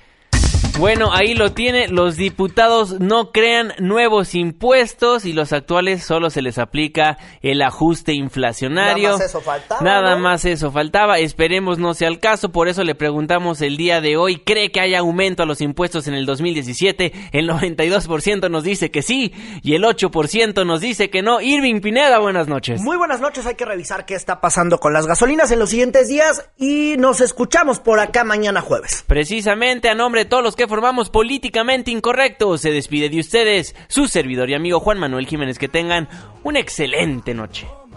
Bueno, 0.78 1.12
ahí 1.12 1.34
lo 1.34 1.52
tiene. 1.52 1.86
Los 1.86 2.16
diputados 2.16 2.98
no 2.98 3.30
crean 3.30 3.72
nuevos 3.78 4.34
impuestos 4.34 5.24
y 5.24 5.32
los 5.32 5.52
actuales 5.52 6.02
solo 6.02 6.30
se 6.30 6.42
les 6.42 6.58
aplica 6.58 7.16
el 7.42 7.62
ajuste 7.62 8.12
inflacionario. 8.12 9.10
Nada 9.10 9.18
más 9.18 9.26
eso 9.26 9.40
faltaba. 9.40 9.80
Nada 9.82 10.14
¿no? 10.16 10.18
más 10.18 10.44
eso 10.44 10.72
faltaba. 10.72 11.18
Esperemos 11.20 11.78
no 11.78 11.94
sea 11.94 12.08
el 12.08 12.18
caso. 12.18 12.50
Por 12.50 12.68
eso 12.68 12.82
le 12.82 12.96
preguntamos 12.96 13.62
el 13.62 13.76
día 13.76 14.00
de 14.00 14.16
hoy. 14.16 14.38
¿Cree 14.38 14.72
que 14.72 14.80
haya 14.80 14.98
aumento 14.98 15.44
a 15.44 15.46
los 15.46 15.60
impuestos 15.60 16.08
en 16.08 16.14
el 16.14 16.26
2017? 16.26 17.12
El 17.30 17.48
92% 17.48 18.50
nos 18.50 18.64
dice 18.64 18.90
que 18.90 19.02
sí 19.02 19.32
y 19.62 19.74
el 19.76 19.84
8% 19.84 20.66
nos 20.66 20.80
dice 20.80 21.08
que 21.08 21.22
no. 21.22 21.40
Irving 21.40 21.80
Pineda, 21.82 22.18
buenas 22.18 22.48
noches. 22.48 22.80
Muy 22.80 22.96
buenas 22.96 23.20
noches, 23.20 23.46
hay 23.46 23.54
que 23.54 23.64
revisar 23.64 24.06
qué 24.06 24.16
está 24.16 24.40
pasando 24.40 24.80
con 24.80 24.92
las 24.92 25.06
gasolinas 25.06 25.52
en 25.52 25.60
los 25.60 25.70
siguientes 25.70 26.08
días 26.08 26.50
y 26.58 26.96
nos 26.98 27.20
escuchamos 27.20 27.78
por 27.78 28.00
acá 28.00 28.24
mañana 28.24 28.60
jueves. 28.60 29.04
Precisamente 29.06 29.88
a 29.88 29.94
nombre 29.94 30.24
de 30.24 30.30
todos 30.30 30.42
los 30.42 30.56
que 30.56 30.63
formamos 30.66 31.10
políticamente 31.10 31.90
incorrecto, 31.90 32.58
se 32.58 32.70
despide 32.70 33.08
de 33.08 33.20
ustedes 33.20 33.74
su 33.88 34.08
servidor 34.08 34.50
y 34.50 34.54
amigo 34.54 34.80
Juan 34.80 34.98
Manuel 34.98 35.26
Jiménez. 35.26 35.58
Que 35.58 35.68
tengan 35.68 36.08
una 36.42 36.60
excelente 36.60 37.34
noche. 37.34 37.66
Oh. 37.66 37.88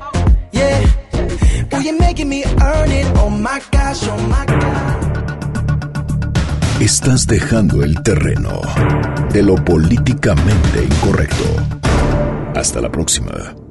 Oh. 0.00 0.24
Estás 6.80 7.26
dejando 7.26 7.82
el 7.82 8.02
terreno 8.02 8.60
de 9.32 9.42
lo 9.42 9.54
políticamente 9.56 10.84
incorrecto. 10.84 11.44
Hasta 12.54 12.80
la 12.80 12.90
próxima. 12.90 13.63